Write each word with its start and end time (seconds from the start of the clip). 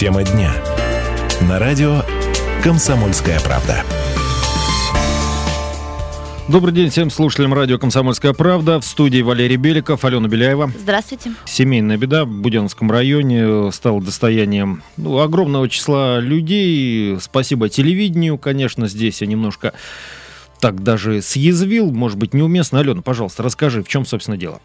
Тема 0.00 0.24
дня. 0.24 0.50
На 1.46 1.58
радио 1.58 2.00
«Комсомольская 2.64 3.38
правда». 3.40 3.84
Добрый 6.48 6.72
день 6.72 6.88
всем 6.88 7.10
слушателям 7.10 7.52
радио 7.52 7.78
«Комсомольская 7.78 8.32
правда». 8.32 8.80
В 8.80 8.84
студии 8.86 9.20
Валерий 9.20 9.56
Беликов, 9.56 10.02
Алена 10.06 10.26
Беляева. 10.26 10.72
Здравствуйте. 10.74 11.34
Семейная 11.44 11.98
беда 11.98 12.24
в 12.24 12.30
Буденновском 12.30 12.90
районе 12.90 13.70
стала 13.72 14.00
достоянием 14.00 14.82
ну, 14.96 15.18
огромного 15.18 15.68
числа 15.68 16.18
людей. 16.18 17.20
Спасибо 17.20 17.68
телевидению, 17.68 18.38
конечно, 18.38 18.88
здесь 18.88 19.20
я 19.20 19.26
немножко 19.26 19.74
так 20.60 20.82
даже 20.82 21.20
съязвил, 21.20 21.92
может 21.92 22.16
быть, 22.16 22.32
неуместно. 22.32 22.80
Алена, 22.80 23.02
пожалуйста, 23.02 23.42
расскажи, 23.42 23.82
в 23.82 23.88
чем, 23.88 24.06
собственно, 24.06 24.38
дело. 24.38 24.62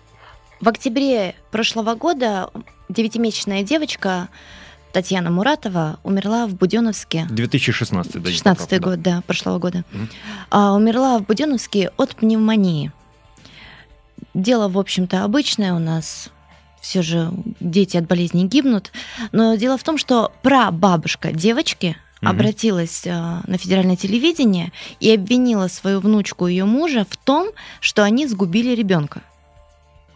В 0.61 0.69
октябре 0.69 1.35
прошлого 1.51 1.95
года 1.95 2.51
девятимесячная 2.87 3.63
девочка 3.63 4.29
Татьяна 4.95 5.29
Муратова 5.29 5.99
умерла 6.03 6.47
в 6.47 6.55
Буденовске. 6.55 7.27
2016, 7.29 8.23
да. 8.23 8.31
16 8.31 8.79
год, 8.79 9.01
да. 9.01 9.15
да, 9.15 9.21
прошлого 9.23 9.59
года. 9.59 9.83
Угу. 9.93 10.07
А, 10.51 10.73
умерла 10.73 11.19
в 11.19 11.25
Буденовске 11.25 11.91
от 11.97 12.15
пневмонии. 12.15 12.93
Дело, 14.33 14.69
в 14.69 14.79
общем-то, 14.79 15.25
обычное 15.25 15.73
у 15.73 15.79
нас. 15.79 16.29
Все 16.79 17.01
же 17.01 17.29
дети 17.59 17.97
от 17.97 18.07
болезни 18.07 18.45
гибнут. 18.45 18.93
Но 19.33 19.55
дело 19.55 19.77
в 19.77 19.83
том, 19.83 19.97
что 19.97 20.31
прабабушка 20.43 21.33
девочки 21.33 21.97
угу. 22.21 22.29
обратилась 22.29 23.05
а, 23.05 23.41
на 23.47 23.57
федеральное 23.57 23.97
телевидение 23.97 24.71
и 25.01 25.13
обвинила 25.13 25.67
свою 25.67 25.99
внучку 25.99 26.47
и 26.47 26.51
ее 26.51 26.63
мужа 26.63 27.05
в 27.09 27.17
том, 27.17 27.49
что 27.81 28.05
они 28.05 28.27
сгубили 28.27 28.73
ребенка. 28.73 29.23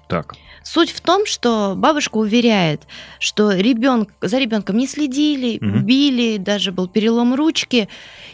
Так. 0.10 0.36
Суть 0.64 0.90
в 0.90 1.02
том, 1.02 1.28
что 1.28 1.76
бабушка 1.78 2.18
уверяет, 2.18 2.82
что 3.20 3.52
ребенок, 3.52 4.10
за 4.22 4.40
ребенком 4.40 4.76
не 4.76 4.88
следили, 4.88 5.58
угу. 5.64 5.80
били, 5.86 6.38
даже 6.38 6.72
был 6.72 6.88
перелом 6.88 7.36
ручки, 7.36 7.88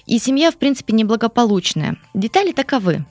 и 0.05 0.17
семья, 0.17 0.51
в 0.51 0.55
принципе, 0.55 0.93
неблагополучная. 0.93 1.97
Детали 2.13 2.53
таковы. 2.53 3.05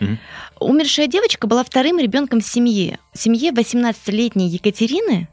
Угу. 0.00 0.18
Умершая 0.60 1.08
девочка 1.08 1.46
была 1.46 1.62
вторым 1.62 1.98
ребенком 1.98 2.40
в 2.40 2.46
семье. 2.46 2.98
В 3.12 3.18
семье 3.18 3.50
18-летней 3.50 4.48
Екатерины 4.48 5.28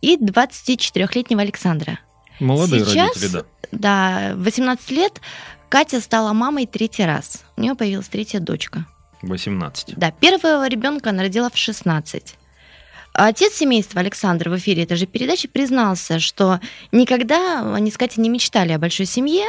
и 0.00 0.16
24-летнего 0.16 1.42
Александра. 1.42 2.00
Молодые 2.40 2.84
Сейчас, 2.86 3.14
родители, 3.14 3.28
да. 3.28 3.44
Да, 3.72 4.32
18 4.36 4.90
лет 4.90 5.20
Катя 5.68 6.00
стала 6.00 6.32
мамой 6.32 6.66
третий 6.66 7.04
раз. 7.04 7.44
У 7.56 7.60
нее 7.60 7.74
появилась 7.74 8.08
третья 8.08 8.40
дочка. 8.40 8.86
18. 9.22 9.94
Да, 9.96 10.10
первого 10.10 10.68
ребенка 10.68 11.10
она 11.10 11.22
родила 11.22 11.50
в 11.50 11.56
16. 11.56 12.36
Отец 13.14 13.54
семейства 13.54 14.00
Александр 14.00 14.50
в 14.50 14.56
эфире 14.58 14.82
этой 14.82 14.96
же 14.96 15.06
передачи 15.06 15.48
признался, 15.48 16.18
что 16.18 16.60
никогда 16.92 17.74
они 17.74 17.90
с 17.90 17.96
Катей 17.96 18.22
не 18.22 18.28
мечтали 18.28 18.72
о 18.72 18.78
большой 18.78 19.06
семье, 19.06 19.46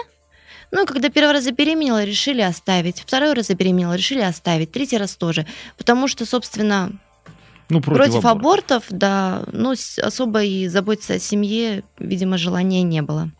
ну, 0.71 0.85
когда 0.85 1.09
первый 1.09 1.33
раз 1.33 1.45
забеременела, 1.45 2.03
решили 2.03 2.41
оставить. 2.41 2.99
Второй 2.99 3.33
раз 3.33 3.47
забеременела, 3.47 3.93
решили 3.93 4.21
оставить. 4.21 4.71
Третий 4.71 4.97
раз 4.97 5.15
тоже. 5.15 5.45
Потому 5.77 6.07
что, 6.07 6.25
собственно, 6.25 6.91
ну, 7.69 7.81
против, 7.81 8.11
против 8.11 8.25
абортов, 8.25 8.83
да, 8.89 9.43
ну, 9.51 9.75
особо 10.01 10.43
и 10.43 10.67
заботиться 10.67 11.15
о 11.15 11.19
семье, 11.19 11.83
видимо, 11.99 12.37
желания 12.37 12.83
не 12.83 13.01
было. 13.01 13.31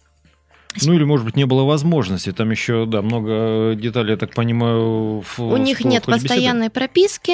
Ну 0.86 0.94
или, 0.94 1.04
может 1.04 1.26
быть, 1.26 1.36
не 1.36 1.46
было 1.46 1.64
возможности. 1.64 2.32
Там 2.32 2.52
еще, 2.52 2.86
да, 2.86 3.02
много 3.02 3.76
деталей, 3.76 4.12
я 4.12 4.18
так 4.18 4.34
понимаю. 4.34 5.22
В, 5.22 5.40
У 5.40 5.58
них 5.58 5.84
нет 5.86 6.06
постоянной 6.06 6.68
беседы. 6.68 6.74
прописки, 6.74 7.34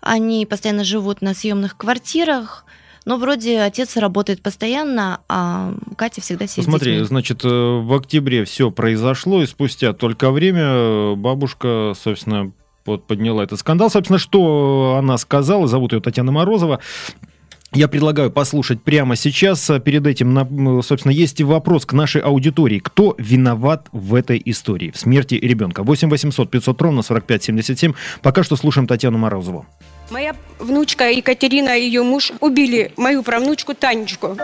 они 0.00 0.46
постоянно 0.46 0.84
живут 0.84 1.22
на 1.22 1.34
съемных 1.34 1.76
квартирах. 1.76 2.64
Но 3.04 3.18
вроде 3.18 3.60
отец 3.60 3.96
работает 3.96 4.42
постоянно, 4.42 5.20
а 5.28 5.74
Катя 5.96 6.20
всегда 6.20 6.48
сидит. 6.48 6.64
Смотри, 6.64 6.98
значит, 7.04 7.44
э, 7.44 7.48
в 7.48 7.94
октябре 7.94 8.44
все 8.44 8.72
произошло, 8.72 9.42
и 9.42 9.46
спустя 9.46 9.92
только 9.92 10.32
время 10.32 10.62
э, 10.64 11.14
бабушка, 11.14 11.92
собственно, 11.94 12.50
вот 12.84 13.06
подняла 13.06 13.44
этот 13.44 13.60
скандал. 13.60 13.90
Собственно, 13.90 14.18
что 14.18 14.96
она 14.98 15.18
сказала, 15.18 15.68
зовут 15.68 15.92
ее 15.92 16.00
Татьяна 16.00 16.32
Морозова. 16.32 16.80
Я 17.76 17.88
предлагаю 17.88 18.30
послушать 18.30 18.82
прямо 18.82 19.16
сейчас. 19.16 19.70
Перед 19.84 20.06
этим, 20.06 20.82
собственно, 20.82 21.12
есть 21.12 21.42
вопрос 21.42 21.84
к 21.84 21.92
нашей 21.92 22.22
аудитории. 22.22 22.78
Кто 22.78 23.14
виноват 23.18 23.88
в 23.92 24.14
этой 24.14 24.40
истории, 24.46 24.90
в 24.90 24.96
смерти 24.96 25.34
ребенка? 25.34 25.82
8 25.82 26.08
800 26.08 26.50
500 26.50 26.80
ровно 26.80 27.02
45 27.02 27.44
77. 27.44 27.92
Пока 28.22 28.42
что 28.42 28.56
слушаем 28.56 28.86
Татьяну 28.86 29.18
Морозову. 29.18 29.66
Моя 30.10 30.34
внучка 30.58 31.10
Екатерина 31.10 31.76
и 31.76 31.82
ее 31.82 32.02
муж 32.02 32.32
убили 32.40 32.92
мою 32.96 33.22
правнучку 33.22 33.74
Танечку. 33.74 34.38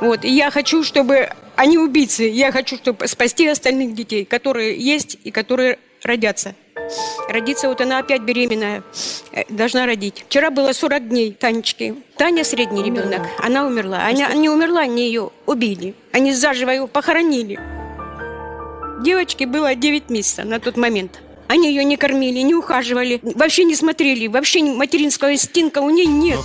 Вот. 0.00 0.24
И 0.24 0.34
я 0.34 0.50
хочу, 0.50 0.82
чтобы 0.82 1.28
они 1.56 1.76
убийцы. 1.76 2.22
Я 2.22 2.50
хочу, 2.50 2.76
чтобы 2.78 3.06
спасти 3.08 3.46
остальных 3.46 3.94
детей, 3.94 4.24
которые 4.24 4.80
есть 4.80 5.18
и 5.22 5.30
которые 5.30 5.78
родятся. 6.02 6.54
Родиться, 7.28 7.68
вот 7.68 7.80
она 7.80 7.98
опять 7.98 8.22
беременная, 8.22 8.82
э, 9.32 9.44
должна 9.48 9.86
родить. 9.86 10.24
Вчера 10.28 10.50
было 10.50 10.72
40 10.72 11.08
дней 11.08 11.32
Танечки. 11.32 11.94
Таня 12.16 12.44
средний 12.44 12.82
ребенок, 12.82 13.22
она 13.38 13.66
умерла. 13.66 14.06
Она 14.06 14.32
не 14.34 14.48
умерла, 14.48 14.80
они 14.80 15.06
ее 15.06 15.30
убили. 15.46 15.94
Они 16.12 16.32
заживо 16.32 16.70
ее 16.70 16.86
похоронили. 16.86 17.58
Девочке 19.02 19.46
было 19.46 19.74
9 19.74 20.10
месяцев 20.10 20.44
на 20.44 20.60
тот 20.60 20.76
момент. 20.76 21.20
Они 21.48 21.68
ее 21.68 21.82
не 21.82 21.96
кормили, 21.96 22.40
не 22.40 22.54
ухаживали, 22.54 23.18
вообще 23.22 23.64
не 23.64 23.74
смотрели, 23.74 24.28
вообще 24.28 24.62
материнского 24.62 25.32
инстинкта 25.32 25.80
у 25.80 25.90
нее 25.90 26.06
нет. 26.06 26.38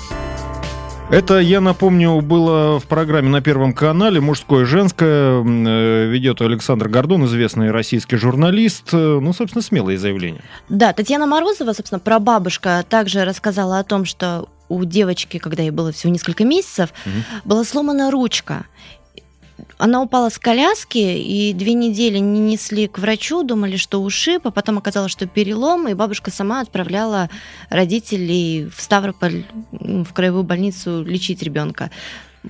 Это, 1.12 1.40
я 1.40 1.62
напомню, 1.62 2.20
было 2.22 2.80
в 2.80 2.88
программе 2.88 3.30
на 3.30 3.40
Первом 3.40 3.74
канале 3.74 4.20
«Мужское 4.20 4.64
и 4.64 4.66
женское». 4.66 5.44
Э, 5.44 6.08
ведет 6.08 6.42
Александр 6.42 6.90
Гордон, 6.90 7.26
известный 7.26 7.70
российский 7.70 8.16
журналист. 8.16 8.90
Э, 8.92 9.20
ну, 9.22 9.32
собственно, 9.32 9.62
смелые 9.62 10.00
заявления. 10.00 10.42
Да, 10.68 10.94
Татьяна 10.94 11.28
Морозова, 11.28 11.74
собственно, 11.74 12.00
прабабушка, 12.00 12.84
также 12.90 13.24
рассказала 13.24 13.78
о 13.78 13.84
том, 13.84 14.06
что 14.06 14.50
у 14.68 14.84
девочки, 14.84 15.38
когда 15.38 15.62
ей 15.62 15.70
было 15.70 15.92
всего 15.92 16.12
несколько 16.12 16.44
месяцев, 16.44 16.90
угу. 17.06 17.16
была 17.46 17.64
сломана 17.64 18.10
ручка. 18.10 18.66
Она 19.78 20.02
упала 20.02 20.30
с 20.30 20.40
коляски, 20.40 20.98
и 20.98 21.54
две 21.54 21.74
недели 21.74 22.18
не 22.18 22.40
несли 22.40 22.88
к 22.88 22.98
врачу, 22.98 23.44
думали, 23.44 23.76
что 23.76 24.02
ушиб, 24.02 24.48
а 24.48 24.52
потом 24.52 24.78
оказалось, 24.78 25.12
что 25.12 25.28
перелом, 25.28 25.88
и 25.88 25.94
бабушка 25.94 26.32
сама 26.32 26.62
отправляла 26.62 27.30
родителей 27.70 28.70
в 28.74 28.82
Ставрополь, 28.82 29.44
в 29.72 30.14
краевую 30.14 30.44
больницу 30.44 31.04
лечить 31.04 31.44
ребенка. 31.44 31.92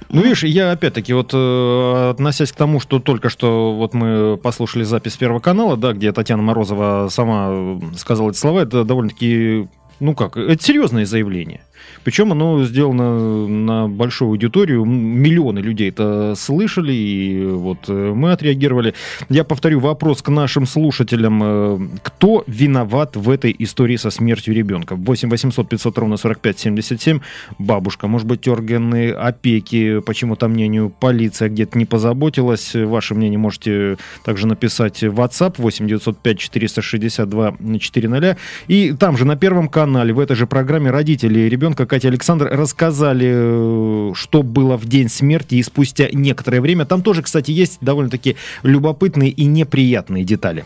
Ну, 0.10 0.22
видишь, 0.22 0.44
я 0.44 0.72
опять-таки 0.72 1.14
вот 1.14 1.32
э, 1.34 2.10
относясь 2.12 2.52
к 2.52 2.56
тому, 2.56 2.80
что 2.80 3.00
только 3.00 3.30
что 3.30 3.74
вот 3.74 3.94
мы 3.94 4.38
послушали 4.38 4.84
запись 4.84 5.16
Первого 5.18 5.40
канала, 5.40 5.78
да, 5.78 5.94
где 5.94 6.12
Татьяна 6.12 6.44
Морозова 6.44 7.08
сама 7.10 7.80
сказала 7.98 8.32
эти 8.32 8.38
слова, 8.38 8.62
это 8.62 8.84
довольно-таки, 8.84 9.68
ну 10.00 10.14
как, 10.14 10.38
это 10.38 10.62
серьезное 10.64 11.06
заявление. 11.06 11.62
Причем 12.04 12.32
оно 12.32 12.64
сделано 12.64 13.48
на 13.48 13.88
большую 13.88 14.30
аудиторию, 14.30 14.86
миллионы 14.86 15.60
людей 15.60 15.90
это 15.90 16.34
слышали, 16.36 16.94
и 16.94 17.46
вот 17.46 17.86
э, 17.88 18.14
мы 18.16 18.32
отреагировали. 18.32 18.94
Я 19.30 19.44
повторю 19.44 19.80
вопрос 19.80 20.22
к 20.22 20.30
нашим 20.30 20.66
слушателям. 20.66 21.42
Э, 21.44 21.80
кто 22.04 22.44
виноват 22.48 23.16
в 23.16 23.30
этой 23.30 23.56
истории 23.58 23.96
со 23.98 24.10
смертью 24.10 24.54
ребенка? 24.54 24.96
8 24.96 25.30
800 25.30 25.70
500 25.70 25.98
ровно 25.98 26.18
45 26.18 26.60
77. 26.60 27.20
Бабушка, 27.60 28.08
может 28.08 28.28
быть, 28.28 28.48
органы 28.48 29.12
опеки, 29.12 30.00
почему-то 30.00 30.48
мнению 30.48 30.90
полиция 30.90 31.50
где-то 31.50 31.78
не 31.78 31.86
позаботилась. 31.86 32.76
Ваше 32.76 33.16
мнение 33.16 33.40
можете 33.40 33.98
также 34.24 34.48
написать 34.48 35.02
в 35.02 35.20
WhatsApp 35.20 35.56
8 35.58 35.88
905 35.88 36.40
462 36.40 37.58
400. 37.80 38.38
И 38.68 38.94
там 38.94 39.18
же 39.18 39.26
на 39.26 39.36
Первом 39.36 39.68
канале 39.70 40.14
в 40.14 40.20
этой 40.20 40.36
же 40.36 40.48
программе 40.48 40.92
родители 40.92 41.42
ребенка 41.42 41.75
Катя 41.76 42.08
и 42.08 42.12
Александр 42.12 42.48
рассказали, 42.52 44.12
э, 44.12 44.14
что 44.14 44.44
было 44.44 44.78
в 44.78 44.86
день 44.86 45.10
смерти 45.10 45.56
и 45.56 45.64
спустя 45.64 46.08
некоторое 46.14 46.62
время. 46.62 46.86
Там 46.86 47.02
тоже, 47.02 47.22
кстати, 47.22 47.52
есть 47.52 47.80
довольно-таки 47.82 48.38
любопытные 48.64 49.30
и 49.30 49.46
неприятные 49.46 50.24
детали. 50.24 50.64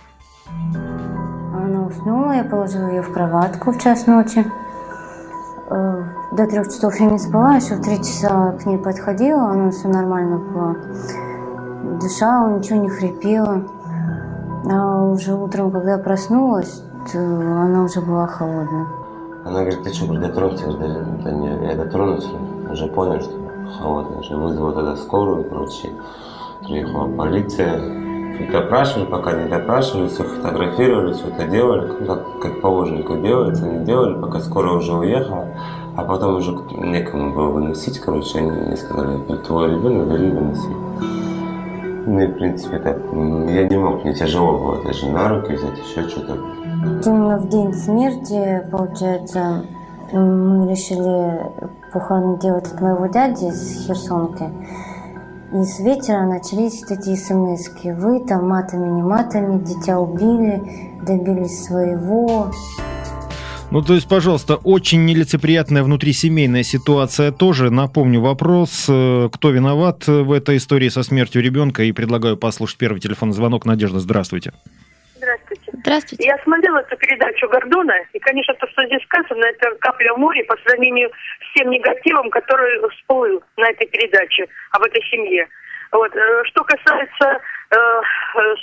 Она 0.48 1.88
уснула, 1.88 2.34
я 2.34 2.44
положила 2.44 2.90
ее 2.90 3.02
в 3.02 3.12
кроватку 3.12 3.72
в 3.72 3.82
час 3.82 4.06
ночи. 4.06 4.46
Э, 5.72 6.04
до 6.32 6.46
трех 6.46 6.68
часов 6.68 7.00
я 7.00 7.08
не 7.08 7.18
спала, 7.18 7.56
еще 7.56 7.76
в 7.76 7.82
три 7.82 7.98
часа 7.98 8.52
к 8.52 8.66
ней 8.68 8.78
подходила, 8.78 9.50
она 9.50 9.72
все 9.72 9.88
нормально 9.88 10.38
было. 10.38 10.78
Дышала, 12.00 12.58
ничего 12.58 12.84
не 12.84 12.90
хрипела. 12.90 13.64
А 14.72 15.04
уже 15.06 15.34
утром, 15.34 15.72
когда 15.72 15.94
я 15.94 15.98
проснулась, 15.98 16.84
она 17.14 17.84
уже 17.84 18.02
была 18.02 18.28
холодная. 18.28 18.99
Она 19.50 19.62
говорит, 19.62 19.82
ты 19.82 19.92
что, 19.92 20.14
дотронулся? 20.14 20.66
Я 20.66 20.74
говорю, 20.74 21.06
да, 21.24 21.32
не, 21.32 21.68
я 21.68 21.76
дотронулся, 21.76 22.30
уже 22.70 22.86
понял, 22.86 23.20
что 23.20 23.34
холодно. 23.80 24.20
Уже 24.20 24.38
вызвал 24.38 24.74
тогда 24.74 24.96
скорую, 24.96 25.44
короче, 25.44 25.90
приехала 26.62 27.08
полиция. 27.18 27.82
Допрашивали, 28.52 29.06
пока 29.10 29.34
не 29.34 29.50
допрашивали, 29.50 30.08
все 30.08 30.24
фотографировали, 30.24 31.14
все 31.14 31.28
это 31.30 31.48
делали, 31.48 31.92
ну, 32.00 32.06
как, 32.06 32.40
как 32.40 32.62
положено, 32.62 33.02
как 33.02 33.24
делается, 33.24 33.66
они 33.66 33.86
делали, 33.86 34.22
пока 34.22 34.40
скорая 34.40 34.74
уже 34.74 34.94
уехала. 34.94 35.48
А 35.98 36.04
потом 36.04 36.36
уже 36.36 36.52
некому 36.78 37.34
было 37.34 37.50
выносить, 37.50 38.00
короче, 38.00 38.38
они 38.38 38.52
мне 38.52 38.78
сказали, 38.78 39.18
твой 39.48 39.72
ребенок, 39.72 40.10
бери, 40.10 40.30
выноси. 40.30 40.70
Ну 42.06 42.20
и, 42.20 42.28
в 42.28 42.34
принципе, 42.36 42.78
так, 42.78 42.98
я 42.98 43.68
не 43.68 43.78
мог, 43.78 44.04
мне 44.04 44.14
тяжело 44.14 44.60
было 44.60 44.84
даже 44.84 45.10
на 45.10 45.28
руки 45.28 45.54
взять, 45.54 45.78
еще 45.80 46.08
что-то. 46.08 46.38
Именно 46.82 47.38
в 47.40 47.50
день 47.50 47.74
смерти, 47.74 48.66
получается, 48.72 49.66
мы 50.14 50.70
решили 50.70 51.42
похороны 51.92 52.40
делать 52.40 52.68
от 52.68 52.80
моего 52.80 53.08
дяди 53.08 53.46
из 53.46 53.86
Херсонки. 53.86 54.46
И 55.52 55.64
с 55.64 55.80
вечера 55.80 56.26
начались 56.26 56.84
эти 56.84 57.16
смс 57.16 57.70
-ки. 57.70 57.94
Вы 57.96 58.26
там 58.26 58.48
матами, 58.48 58.88
не 58.90 59.02
матами, 59.02 59.62
дитя 59.64 60.00
убили, 60.00 60.62
добились 61.06 61.66
своего. 61.66 62.52
Ну, 63.72 63.82
то 63.82 63.94
есть, 63.94 64.08
пожалуйста, 64.08 64.56
очень 64.56 65.06
нелицеприятная 65.06 65.84
внутрисемейная 65.84 66.64
ситуация 66.64 67.32
тоже. 67.32 67.72
Напомню 67.72 68.22
вопрос, 68.22 68.86
э, 68.88 69.30
кто 69.32 69.50
виноват 69.50 70.08
в 70.08 70.32
этой 70.32 70.58
истории 70.58 70.90
со 70.90 71.04
смертью 71.04 71.42
ребенка, 71.42 71.84
и 71.84 71.92
предлагаю 71.92 72.38
послушать 72.38 72.78
первый 72.78 73.00
телефонный 73.00 73.34
звонок. 73.34 73.66
Надежда, 73.66 74.00
здравствуйте. 74.00 74.52
Здравствуйте. 74.52 74.89
Здравствуйте. 75.82 76.28
Я 76.28 76.38
смотрела 76.44 76.80
эту 76.80 76.98
передачу 76.98 77.48
Гордона, 77.48 77.94
и, 78.12 78.20
конечно, 78.20 78.54
то, 78.56 78.68
что 78.68 78.86
здесь 78.86 79.02
сказано, 79.04 79.46
это 79.46 79.76
капля 79.80 80.14
в 80.14 80.18
море 80.18 80.44
по 80.44 80.58
сравнению 80.66 81.10
с 81.10 81.54
тем 81.58 81.70
негативом, 81.70 82.30
который 82.30 82.80
всплыл 82.90 83.42
на 83.58 83.70
этой 83.70 83.88
передаче 83.88 84.48
об 84.72 84.84
этой 84.84 85.02
семье. 85.10 85.48
Вот. 85.92 86.14
э, 86.16 86.44
Что 86.46 86.64
касается 86.66 87.40
э, 87.72 88.02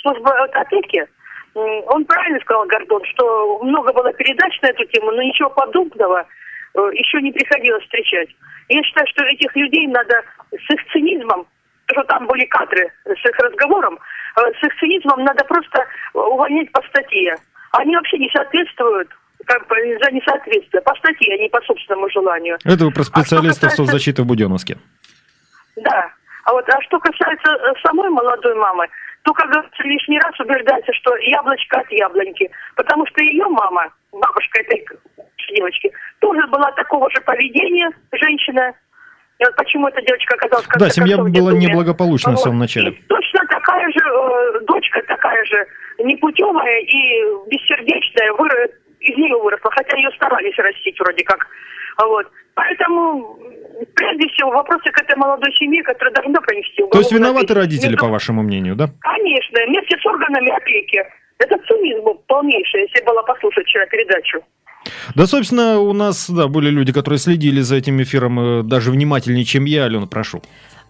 службы 0.01 0.29
опеки, 0.29 1.07
м, 1.55 1.83
он 1.87 2.05
правильно 2.05 2.39
сказал, 2.41 2.65
Гордон, 2.67 3.03
что 3.05 3.59
много 3.63 3.91
было 3.93 4.13
передач 4.13 4.61
на 4.61 4.67
эту 4.67 4.85
тему, 4.85 5.11
но 5.11 5.23
ничего 5.23 5.49
подобного 5.49 6.27
э, 6.75 6.79
еще 6.93 7.19
не 7.21 7.31
приходилось 7.31 7.83
встречать. 7.83 8.29
Я 8.69 8.83
считаю, 8.83 9.07
что 9.07 9.23
этих 9.25 9.55
людей 9.55 9.87
надо 9.87 10.23
с 10.51 10.73
их 10.73 10.85
цинизмом, 10.91 11.47
что 11.89 12.03
там 12.03 12.27
были 12.27 12.45
кадры 12.45 12.91
с 13.05 13.25
их 13.25 13.37
разговором, 13.39 13.97
э, 14.37 14.51
с 14.59 14.63
их 14.63 14.79
цинизмом 14.79 15.23
надо 15.23 15.43
просто 15.45 15.85
увольнять 16.13 16.71
по 16.71 16.81
статье. 16.89 17.35
Они 17.73 17.95
вообще 17.95 18.17
не 18.17 18.29
соответствуют 18.29 19.09
как 19.45 19.67
бы 19.67 19.75
за 20.03 20.11
несоответствие. 20.11 20.81
По 20.81 20.95
статье, 20.95 21.35
а 21.35 21.37
не 21.41 21.49
по 21.49 21.61
собственному 21.61 22.09
желанию. 22.09 22.57
Это 22.65 22.85
вы 22.85 22.91
про 22.91 23.03
специалистов 23.03 23.63
А 23.63 23.69
касается- 23.69 23.85
соцзащиты 23.85 24.23
в 24.23 24.25
Буденновске. 24.25 24.77
Да. 25.77 26.09
А 26.45 26.53
вот 26.53 26.67
а 26.69 26.81
что 26.81 26.99
касается 26.99 27.51
э, 27.51 27.73
самой 27.85 28.09
молодой 28.09 28.55
мамы, 28.55 28.87
то, 29.23 29.33
как 29.33 29.49
говорится, 29.49 29.83
лишний 29.83 30.19
раз 30.19 30.39
убеждается, 30.39 30.91
что 30.93 31.15
яблочко 31.17 31.79
от 31.79 31.91
яблоньки. 31.91 32.49
Потому 32.75 33.05
что 33.07 33.21
ее 33.21 33.45
мама, 33.45 33.91
бабушка 34.11 34.61
этой 34.61 34.85
девочки, 35.55 35.91
тоже 36.19 36.47
была 36.47 36.71
такого 36.71 37.09
же 37.11 37.21
поведения, 37.21 37.89
женщина. 38.13 38.73
И 39.39 39.43
вот 39.45 39.55
почему 39.55 39.87
эта 39.87 40.01
девочка 40.01 40.35
оказалась 40.35 40.65
в 40.65 40.69
конце 40.69 40.85
Да, 40.85 40.91
семья 40.91 41.17
в 41.17 41.29
была 41.29 41.51
неблагополучна 41.53 42.31
в 42.31 42.35
Вот. 42.35 42.41
самом 42.43 42.59
начале. 42.59 42.89
И 42.91 43.01
точно 43.07 43.41
такая 43.47 43.87
же 43.91 43.99
э, 43.99 44.59
дочка, 44.65 45.01
такая 45.07 45.43
же 45.45 45.65
непутевая 45.99 46.79
и 46.81 47.21
бессердечная, 47.47 48.31
выра- 48.33 48.69
из 48.99 49.15
нее 49.15 49.37
выросла, 49.37 49.69
хотя 49.71 49.95
ее 49.95 50.09
старались 50.15 50.57
растить 50.57 50.99
вроде 50.99 51.23
как. 51.23 51.45
Вот. 52.03 52.25
Поэтому, 52.55 53.37
прежде 53.95 54.27
всего, 54.29 54.49
вопросы 54.51 54.89
к 54.91 55.01
этой 55.01 55.15
молодой 55.15 55.53
семье, 55.53 55.83
которая 55.83 56.13
должна 56.15 56.41
понести 56.41 56.83
То 56.91 56.97
есть 56.97 57.11
виноваты 57.11 57.53
родители, 57.53 57.91
Между- 57.91 58.05
по 58.05 58.11
вашему 58.11 58.41
мнению, 58.41 58.75
да? 58.75 58.87
Конечно, 59.01 59.59
вместе 59.67 59.97
с 59.99 60.05
органами 60.05 60.49
опеки. 60.49 61.03
Это 61.39 61.55
цинизм 61.67 62.05
полнейший, 62.27 62.81
если 62.89 63.05
была 63.05 63.21
послушать 63.21 63.65
вчера 63.67 63.85
передачу. 63.85 64.41
Да, 65.15 65.27
собственно, 65.27 65.79
у 65.79 65.93
нас, 65.93 66.29
да, 66.29 66.47
были 66.47 66.69
люди, 66.69 66.91
которые 66.91 67.19
следили 67.19 67.61
за 67.61 67.75
этим 67.75 68.01
эфиром 68.01 68.39
э, 68.39 68.63
даже 68.63 68.91
внимательнее, 68.91 69.45
чем 69.45 69.65
я. 69.65 69.85
Алена, 69.85 70.07
прошу. 70.07 70.41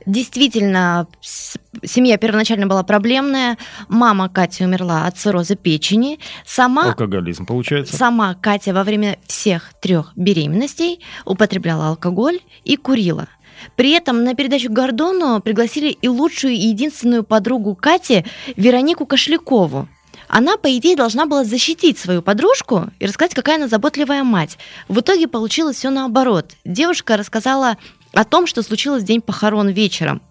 Действительно, 0.06 1.08
семья 1.22 2.18
первоначально 2.18 2.66
была 2.66 2.84
проблемная. 2.84 3.58
Мама 3.90 4.30
Кати 4.30 4.64
умерла 4.64 5.06
от 5.06 5.18
цирроза 5.18 5.56
печени. 5.58 6.20
Сама, 6.46 6.92
Алкоголизм, 6.92 7.46
получается. 7.46 7.98
сама 7.98 8.34
Катя 8.36 8.74
во 8.74 8.86
время 8.86 9.18
всех 9.28 9.74
трех 9.82 10.14
беременностей 10.16 11.02
употребляла 11.26 11.90
алкоголь 11.90 12.40
и 12.64 12.78
курила. 12.78 13.28
При 13.76 13.92
этом 13.92 14.24
на 14.24 14.34
передачу 14.34 14.72
Гордону 14.72 15.42
пригласили 15.42 15.90
и 15.90 16.08
лучшую 16.08 16.54
и 16.54 16.68
единственную 16.68 17.24
подругу 17.24 17.76
Кати 17.76 18.24
Веронику 18.56 19.06
Кошлякову. 19.06 19.90
Она, 20.28 20.58
по 20.58 20.76
идее, 20.78 20.96
должна 20.96 21.26
была 21.26 21.44
защитить 21.44 21.98
свою 21.98 22.22
подружку 22.22 22.90
и 23.00 23.06
рассказать, 23.06 23.34
какая 23.34 23.56
она 23.56 23.68
заботливая 23.68 24.24
мать. 24.24 24.58
В 24.88 25.00
итоге 25.00 25.28
получилось 25.28 25.78
все 25.78 25.90
наоборот. 25.90 26.52
Девушка 26.66 27.18
рассказала 27.18 27.78
о 28.14 28.24
том, 28.24 28.48
что 28.48 28.62
случилось 28.62 29.04
в 29.04 29.06
день 29.06 29.22
похорон 29.22 29.70
вечером. 29.70 30.22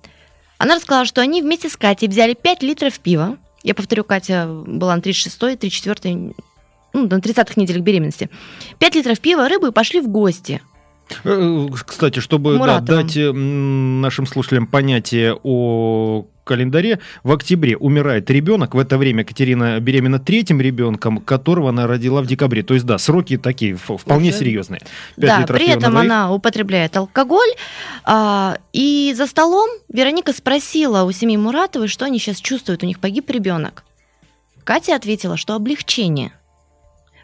Она 0.58 0.76
рассказала, 0.76 1.06
что 1.06 1.20
они 1.20 1.42
вместе 1.42 1.68
с 1.68 1.76
Катей 1.76 2.08
взяли 2.08 2.34
5 2.34 2.62
литров 2.62 2.98
пива. 2.98 3.36
Я 3.62 3.74
повторю, 3.74 4.04
Катя 4.04 4.46
была 4.48 4.96
на 4.96 5.00
36-й, 5.00 5.54
34-й, 5.56 6.34
ну, 6.92 7.08
на 7.08 7.18
30-х 7.18 7.54
неделях 7.56 7.82
беременности. 7.82 8.30
5 8.78 8.94
литров 8.94 9.20
пива, 9.20 9.48
рыбы 9.48 9.68
и 9.68 9.72
пошли 9.72 10.00
в 10.00 10.08
гости. 10.08 10.62
Э, 11.24 11.68
Кстати, 11.86 12.20
чтобы 12.20 12.58
да, 12.58 12.80
дать 12.80 13.16
э, 13.16 13.32
нашим 13.32 14.26
слушателям 14.26 14.66
понятие 14.66 15.38
о 15.42 16.26
календаре, 16.46 17.00
в 17.22 17.32
октябре 17.32 17.76
умирает 17.76 18.30
ребенок. 18.30 18.74
В 18.74 18.78
это 18.78 18.96
время 18.96 19.24
Катерина 19.24 19.78
беременна 19.80 20.18
третьим 20.18 20.60
ребенком, 20.60 21.18
которого 21.18 21.68
она 21.68 21.86
родила 21.86 22.22
в 22.22 22.26
декабре. 22.26 22.62
То 22.62 22.74
есть, 22.74 22.86
да, 22.86 22.96
сроки 22.96 23.36
такие 23.36 23.76
вполне 23.76 24.30
Уже. 24.30 24.38
серьезные. 24.38 24.80
Да, 25.16 25.44
при 25.46 25.68
этом 25.68 25.98
она 25.98 26.32
употребляет 26.32 26.96
алкоголь. 26.96 27.50
а, 28.04 28.58
и 28.72 29.12
за 29.16 29.26
столом 29.26 29.68
Вероника 29.92 30.32
спросила 30.32 31.02
у 31.02 31.12
семьи 31.12 31.36
Муратовой, 31.36 31.88
что 31.88 32.04
они 32.04 32.18
сейчас 32.18 32.40
чувствуют. 32.40 32.82
У 32.82 32.86
них 32.86 33.00
погиб 33.00 33.28
ребенок. 33.30 33.84
Катя 34.64 34.96
ответила, 34.96 35.36
что 35.36 35.54
облегчение. 35.54 36.32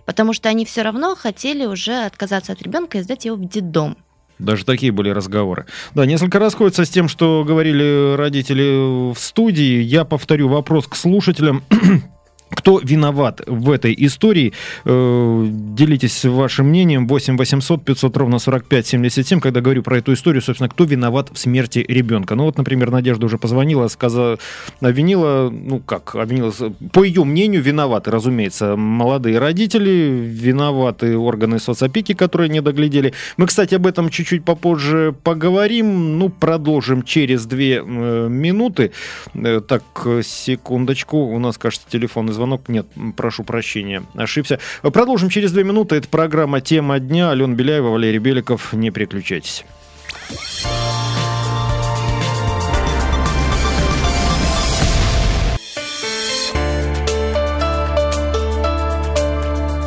Потому 0.05 0.33
что 0.33 0.49
они 0.49 0.65
все 0.65 0.83
равно 0.83 1.15
хотели 1.15 1.65
уже 1.65 2.05
отказаться 2.05 2.53
от 2.53 2.63
ребенка 2.63 2.99
и 2.99 3.03
сдать 3.03 3.25
его 3.25 3.37
в 3.37 3.49
детдом. 3.49 3.97
Даже 4.43 4.65
такие 4.65 4.93
были 4.93 5.11
разговоры. 5.11 5.67
Да, 5.95 6.05
несколько 6.05 6.39
расходится 6.39 6.85
с 6.85 6.91
тем, 6.91 7.09
что 7.09 7.45
говорили 7.47 8.15
родители 8.17 9.13
в 9.13 9.19
студии. 9.19 9.81
Я 9.81 10.05
повторю 10.05 10.49
вопрос 10.49 10.87
к 10.87 10.97
слушателям. 10.97 11.63
Кто 12.55 12.81
виноват 12.83 13.41
в 13.47 13.71
этой 13.71 13.95
истории? 13.99 14.53
Э, 14.85 15.47
Делитесь 15.49 16.25
вашим 16.25 16.67
мнением. 16.69 17.07
8 17.07 17.37
800 17.37 17.85
500 17.85 18.17
ровно 18.17 18.39
45 18.39 18.87
77. 18.87 19.41
Когда 19.41 19.61
говорю 19.61 19.83
про 19.83 19.99
эту 19.99 20.13
историю, 20.13 20.43
собственно, 20.43 20.69
кто 20.69 20.85
виноват 20.85 21.31
в 21.33 21.39
смерти 21.39 21.85
ребенка? 21.89 22.35
Ну 22.35 22.45
вот, 22.45 22.59
например, 22.59 22.91
Надежда 22.91 23.27
уже 23.27 23.39
позвонила, 23.39 23.89
сказала, 23.89 24.39
обвинила, 24.81 25.51
ну 25.51 25.81
как, 25.81 26.15
обвинила, 26.15 26.53
по 26.93 27.05
ее 27.05 27.25
мнению, 27.25 27.63
виноваты, 27.63 28.11
разумеется, 28.11 28.77
молодые 28.77 29.39
родители, 29.39 29.91
виноваты 30.25 31.17
органы 31.17 31.59
соцопеки, 31.59 32.15
которые 32.15 32.49
не 32.49 32.61
доглядели. 32.61 33.15
Мы, 33.37 33.47
кстати, 33.47 33.75
об 33.75 33.87
этом 33.87 34.11
чуть-чуть 34.11 34.45
попозже 34.45 35.15
поговорим. 35.23 36.19
Ну, 36.19 36.29
продолжим 36.29 37.03
через 37.03 37.47
две 37.47 37.83
э, 37.85 38.29
минуты. 38.29 38.93
Э, 39.35 39.61
так, 39.67 39.83
секундочку. 40.23 41.19
У 41.19 41.39
нас, 41.39 41.59
кажется, 41.59 41.87
телефонный 41.91 42.33
звонок. 42.43 42.69
Нет, 42.69 42.87
прошу 43.17 43.45
прощения, 43.45 44.03
ошибся. 44.15 44.59
Продолжим 44.83 45.29
через 45.29 45.53
две 45.53 45.63
минуты. 45.65 45.97
Это 45.97 46.09
программа 46.09 46.61
«Тема 46.61 46.99
дня». 46.99 47.31
Алена 47.31 47.55
Беляева, 47.55 47.91
Валерий 47.91 48.19
Беликов. 48.19 48.73
Не 48.73 48.91
переключайтесь. 48.91 49.65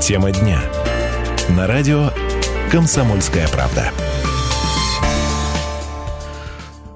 Тема 0.01 0.31
дня. 0.31 0.61
На 1.49 1.67
радио 1.67 2.11
«Комсомольская 2.71 3.47
правда». 3.49 3.91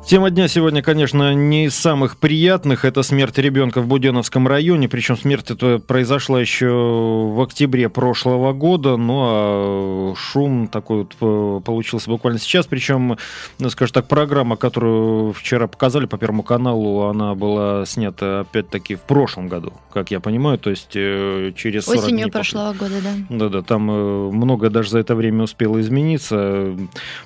Тема 0.10 0.32
дня 0.32 0.48
сегодня, 0.48 0.82
конечно, 0.82 1.36
не 1.36 1.66
из 1.66 1.75
самых 1.75 2.18
приятных. 2.18 2.84
Это 2.84 3.04
смерть 3.04 3.38
ребенка 3.38 3.80
в 3.80 3.86
Буденовском 3.86 4.48
районе. 4.48 4.89
Причем 4.89 5.16
смерть 5.16 5.51
эта 5.51 5.78
произошла 5.78 6.42
еще 6.42 6.66
в 6.68 7.39
октябре 7.39 7.89
прошлого 7.89 8.51
года. 8.54 8.98
Ну 8.98 9.20
а 9.22 10.16
шум 10.18 10.68
такой 10.68 11.04
вот 11.04 11.16
э, 11.22 11.62
получился 11.63 12.10
буквально 12.10 12.39
сейчас. 12.39 12.66
Причем, 12.66 13.20
ну, 13.60 13.70
скажем 13.70 13.94
так, 13.94 14.08
программа, 14.08 14.56
которую 14.56 15.32
вчера 15.34 15.68
показали 15.68 16.08
по 16.08 16.18
Первому 16.18 16.42
каналу, 16.42 17.04
она 17.04 17.36
была 17.36 17.86
снята 17.86 18.39
опять-таки 18.39 18.96
в 18.96 19.01
прошлом 19.01 19.48
году, 19.48 19.74
как 19.94 20.10
я 20.10 20.20
понимаю. 20.20 20.58
То 20.58 20.72
есть 20.72 20.96
э, 20.96 21.54
через 21.56 21.86
40 21.86 22.00
Осенью 22.00 22.16
дней 22.16 22.32
после. 22.32 22.60
прошлого 22.60 22.74
года, 22.74 22.96
да. 23.04 23.12
Да-да, 23.30 23.62
там 23.62 23.92
э, 23.92 24.32
многое 24.32 24.72
даже 24.72 24.89
за 24.89 24.98
это 24.98 25.13
время 25.13 25.44
успело 25.44 25.80
измениться. 25.80 26.75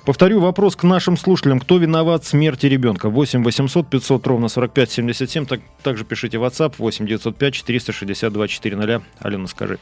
Повторю 0.04 0.40
вопрос 0.40 0.76
к 0.76 0.82
нашим 0.82 1.16
слушателям. 1.16 1.60
Кто 1.60 1.78
виноват 1.78 2.24
в 2.24 2.28
смерти 2.28 2.73
ребенка? 2.74 3.08
8 3.08 3.42
800 3.42 3.88
500 3.88 4.26
ровно 4.26 4.48
45 4.48 4.90
77. 4.90 5.46
Так, 5.46 5.60
также 5.82 6.04
пишите 6.04 6.38
в 6.38 6.44
WhatsApp 6.44 6.74
8 6.78 7.06
905 7.06 7.54
462 7.54 8.48
400. 8.48 9.02
Алена, 9.20 9.46
скажи. 9.46 9.78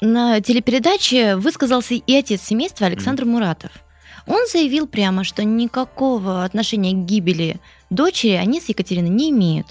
На 0.00 0.40
телепередаче 0.40 1.36
высказался 1.36 1.94
и 1.94 2.14
отец 2.14 2.42
семейства 2.42 2.86
Александр 2.86 3.24
Муратов. 3.24 3.70
Он 4.26 4.46
заявил 4.50 4.86
прямо, 4.86 5.24
что 5.24 5.44
никакого 5.44 6.44
отношения 6.44 6.92
к 6.92 7.04
гибели 7.06 7.60
дочери 7.90 8.32
они 8.32 8.60
с 8.60 8.68
Екатериной 8.68 9.10
не 9.10 9.30
имеют. 9.30 9.66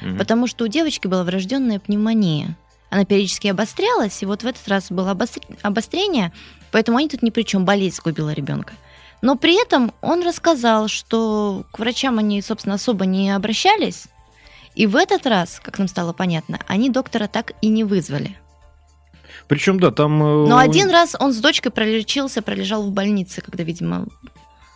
угу. 0.00 0.16
потому 0.16 0.46
что 0.46 0.64
у 0.64 0.68
девочки 0.68 1.06
была 1.06 1.24
врожденная 1.24 1.78
пневмония. 1.78 2.56
Она 2.90 3.04
периодически 3.04 3.48
обострялась, 3.48 4.22
и 4.22 4.26
вот 4.26 4.42
в 4.42 4.46
этот 4.46 4.68
раз 4.68 4.90
было 4.90 5.16
обострение, 5.62 6.32
поэтому 6.70 6.98
они 6.98 7.08
тут 7.08 7.22
ни 7.22 7.30
при 7.30 7.42
чем, 7.42 7.64
болезнь 7.64 7.96
сгубила 7.96 8.32
ребенка. 8.32 8.74
Но 9.24 9.36
при 9.36 9.58
этом 9.58 9.90
он 10.02 10.22
рассказал, 10.22 10.86
что 10.88 11.64
к 11.72 11.78
врачам 11.78 12.18
они, 12.18 12.42
собственно, 12.42 12.74
особо 12.74 13.06
не 13.06 13.30
обращались, 13.30 14.04
и 14.74 14.86
в 14.86 14.96
этот 14.96 15.26
раз, 15.26 15.62
как 15.64 15.78
нам 15.78 15.88
стало 15.88 16.12
понятно, 16.12 16.58
они 16.66 16.90
доктора 16.90 17.26
так 17.26 17.52
и 17.62 17.68
не 17.68 17.84
вызвали. 17.84 18.36
Причем, 19.48 19.80
да, 19.80 19.90
там... 19.92 20.22
Э, 20.22 20.46
Но 20.46 20.58
один 20.58 20.90
раз 20.90 21.16
он 21.18 21.32
с 21.32 21.38
дочкой 21.38 21.72
пролечился, 21.72 22.42
пролежал 22.42 22.82
в 22.82 22.90
больнице, 22.90 23.40
когда, 23.40 23.64
видимо, 23.64 24.08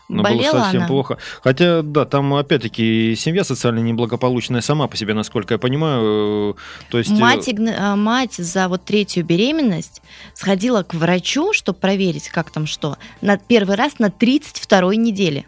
но 0.09 0.23
Болела 0.23 0.53
было 0.53 0.63
совсем 0.63 0.81
она. 0.81 0.89
плохо. 0.89 1.19
Хотя, 1.43 1.83
да, 1.83 2.05
там 2.05 2.35
опять-таки 2.35 3.15
семья 3.17 3.45
социально 3.45 3.81
неблагополучная 3.81 4.63
сама 4.63 4.87
по 4.89 4.97
себе, 4.97 5.15
насколько 5.15 5.55
я 5.55 5.59
понимаю. 5.59 6.57
Э, 6.57 6.91
то 6.91 6.99
есть... 6.99 7.11
мать, 7.11 7.49
э, 7.49 7.95
мать 7.95 8.35
за 8.35 8.69
вот 8.69 8.85
третью 8.85 9.25
беременность 9.25 10.03
сходила 10.35 10.83
к 10.83 10.95
врачу, 10.95 11.53
чтобы 11.53 11.79
проверить, 11.79 12.29
как 12.29 12.51
там 12.51 12.67
что, 12.67 12.97
на 13.21 13.37
первый 13.37 13.77
раз 13.77 13.99
на 13.99 14.07
32-й 14.07 14.97
неделе. 14.97 15.47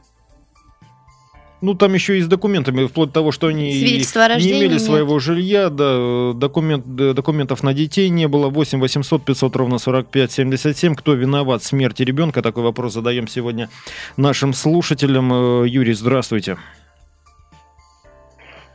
Ну, 1.63 1.75
там 1.75 1.93
еще 1.93 2.17
и 2.17 2.21
с 2.23 2.27
документами, 2.27 2.87
вплоть 2.87 3.09
до 3.09 3.15
того, 3.15 3.33
что 3.33 3.49
они 3.49 3.69
не 3.69 3.83
имели 3.83 4.73
нет. 4.73 4.81
своего 4.81 5.19
жилья, 5.19 5.69
да, 5.69 6.33
документ, 6.33 6.85
документов 6.87 7.63
на 7.63 7.75
детей 7.75 8.09
не 8.09 8.29
было. 8.29 8.49
8 8.49 8.81
800 8.81 9.25
500 9.25 9.57
ровно 9.57 9.79
45 9.79 10.33
77. 10.33 10.95
Кто 10.95 11.13
виноват 11.13 11.61
в 11.63 11.67
смерти 11.67 12.03
ребенка? 12.03 12.41
Такой 12.41 12.63
вопрос 12.63 12.95
задаем 12.95 13.29
сегодня 13.29 13.69
нашим 14.17 14.55
слушателям. 14.55 15.33
Э, 15.33 15.69
Юрий, 15.69 15.93
здравствуйте. 15.93 16.57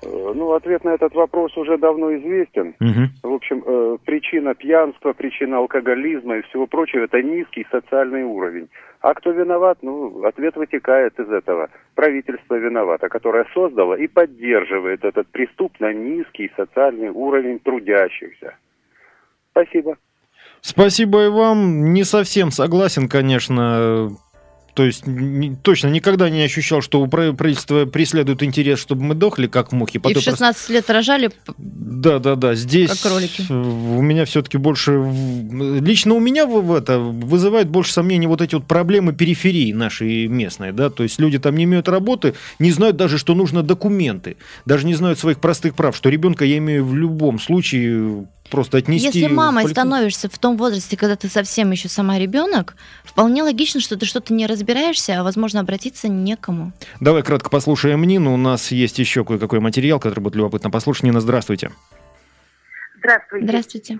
Э, 0.03 0.33
ну, 0.35 0.53
ответ 0.53 0.83
на 0.83 0.89
этот 0.89 1.13
вопрос 1.15 1.57
уже 1.57 1.77
давно 1.77 2.15
известен. 2.17 2.75
Угу. 2.79 3.31
В 3.31 3.33
общем, 3.33 3.63
э, 3.65 3.97
причина 4.05 4.53
пьянства, 4.53 5.13
причина 5.13 5.57
алкоголизма 5.57 6.37
и 6.37 6.41
всего 6.43 6.67
прочего– 6.67 7.03
это 7.05 7.21
низкий 7.23 7.65
социальный 7.71 8.23
уровень. 8.23 8.69
А 9.05 9.13
кто 9.13 9.29
виноват? 9.29 9.77
Ну, 9.83 10.25
ответ 10.25 10.55
вытекает 10.55 11.19
из 11.19 11.29
этого. 11.29 11.69
Правительство 11.93 12.55
виновато, 12.55 13.07
которое 13.07 13.45
создало 13.53 13.93
и 13.93 14.07
поддерживает 14.07 15.05
этот 15.05 15.27
преступно 15.27 15.93
низкий 15.93 16.51
социальный 16.57 17.09
уровень 17.09 17.59
трудящихся. 17.59 18.55
Спасибо. 19.51 19.97
Спасибо 20.61 21.25
и 21.25 21.29
вам. 21.29 21.93
Не 21.93 22.03
совсем 22.03 22.49
согласен, 22.49 23.07
конечно. 23.07 24.09
То 24.75 24.83
есть 24.83 25.07
не, 25.07 25.55
точно 25.55 25.87
никогда 25.87 26.29
не 26.29 26.41
ощущал, 26.41 26.81
что 26.81 26.99
у 27.01 27.07
правительства 27.07 27.85
преследует 27.85 28.43
интерес, 28.43 28.77
чтобы 28.77 29.03
мы 29.03 29.15
дохли, 29.15 29.47
как 29.47 29.71
мухи. 29.71 30.01
И 30.03 30.13
в 30.13 30.19
16 30.19 30.41
просто... 30.41 30.73
лет 30.73 30.89
рожали 30.89 31.31
Да, 31.57 32.19
да, 32.19 32.35
да. 32.35 32.55
Здесь 32.55 32.89
как 32.89 32.99
кролики. 33.13 33.45
у 33.49 34.01
меня 34.01 34.25
все-таки 34.25 34.57
больше... 34.57 34.91
Лично 34.91 36.13
у 36.13 36.19
меня 36.19 36.45
в 36.45 36.73
это 36.73 36.99
вызывает 36.99 37.69
больше 37.69 37.93
сомнений 37.93 38.27
вот 38.27 38.41
эти 38.41 38.55
вот 38.55 38.67
проблемы 38.67 39.13
периферии 39.13 39.71
нашей 39.71 40.27
местной. 40.27 40.73
Да? 40.73 40.89
То 40.89 41.03
есть 41.03 41.21
люди 41.21 41.39
там 41.39 41.55
не 41.55 41.63
имеют 41.63 41.87
работы, 41.87 42.33
не 42.59 42.71
знают 42.71 42.97
даже, 42.97 43.17
что 43.17 43.33
нужно 43.33 43.63
документы. 43.63 44.35
Даже 44.65 44.85
не 44.85 44.93
знают 44.93 45.17
своих 45.19 45.39
простых 45.39 45.75
прав, 45.75 45.95
что 45.95 46.09
ребенка 46.09 46.43
я 46.43 46.57
имею 46.57 46.85
в 46.85 46.93
любом 46.93 47.39
случае 47.39 48.27
просто 48.49 48.77
отнести. 48.77 49.07
Если 49.07 49.33
мамой 49.33 49.67
становишься 49.67 50.29
в 50.29 50.37
том 50.37 50.57
возрасте, 50.57 50.97
когда 50.97 51.15
ты 51.15 51.27
совсем 51.27 51.71
еще 51.71 51.89
сама 51.89 52.17
ребенок, 52.17 52.75
вполне 53.03 53.43
логично, 53.43 53.79
что 53.79 53.97
ты 53.97 54.05
что-то 54.05 54.33
не 54.33 54.47
разбираешься, 54.47 55.19
а 55.19 55.23
возможно 55.23 55.59
обратиться 55.59 56.07
некому. 56.07 56.71
Давай 56.99 57.23
кратко 57.23 57.49
послушаем 57.49 58.03
Нину. 58.03 58.33
У 58.33 58.37
нас 58.37 58.71
есть 58.71 58.99
еще 58.99 59.25
кое-какой 59.25 59.59
материал, 59.59 59.99
который 59.99 60.19
будет 60.19 60.35
любопытно 60.35 60.69
послушать. 60.69 61.03
Нина, 61.03 61.19
здравствуйте. 61.19 61.71
Здравствуйте. 62.97 63.45
Здравствуйте. 63.47 63.99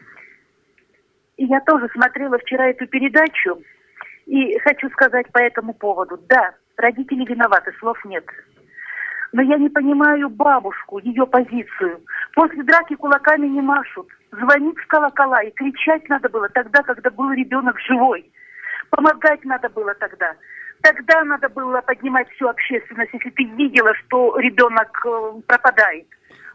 Я 1.38 1.60
тоже 1.62 1.90
смотрела 1.94 2.38
вчера 2.40 2.68
эту 2.68 2.88
передачу 2.88 3.62
и 4.26 4.58
хочу 4.60 4.90
сказать 4.92 5.32
по 5.32 5.40
этому 5.40 5.74
поводу. 5.74 6.18
Да, 6.30 6.54
родители 6.78 7.26
виноваты, 7.26 7.72
слов 7.80 7.98
нет. 8.06 8.26
Но 9.34 9.42
я 9.42 9.58
не 9.58 9.70
понимаю 9.70 10.30
бабушку, 10.30 11.00
ее 11.00 11.28
позицию. 11.28 12.00
После 12.34 12.64
драки 12.64 12.96
кулаками 12.96 13.48
не 13.48 13.62
машут. 13.62 14.08
Звонить 14.32 14.78
в 14.80 14.88
колокола 14.88 15.42
и 15.44 15.52
кричать 15.52 16.08
надо 16.10 16.30
было 16.30 16.50
тогда, 16.50 16.82
когда 16.84 17.10
был 17.10 17.32
ребенок 17.32 17.80
живой. 17.80 18.30
Помогать 18.90 19.44
надо 19.46 19.70
было 19.70 19.94
тогда. 19.96 20.34
Тогда 20.82 21.24
надо 21.24 21.50
было 21.50 21.82
поднимать 21.82 22.30
всю 22.32 22.48
общественность, 22.48 23.14
если 23.14 23.30
ты 23.32 23.44
видела, 23.44 23.94
что 23.96 24.38
ребенок 24.38 24.90
э, 25.06 25.42
пропадает. 25.48 26.06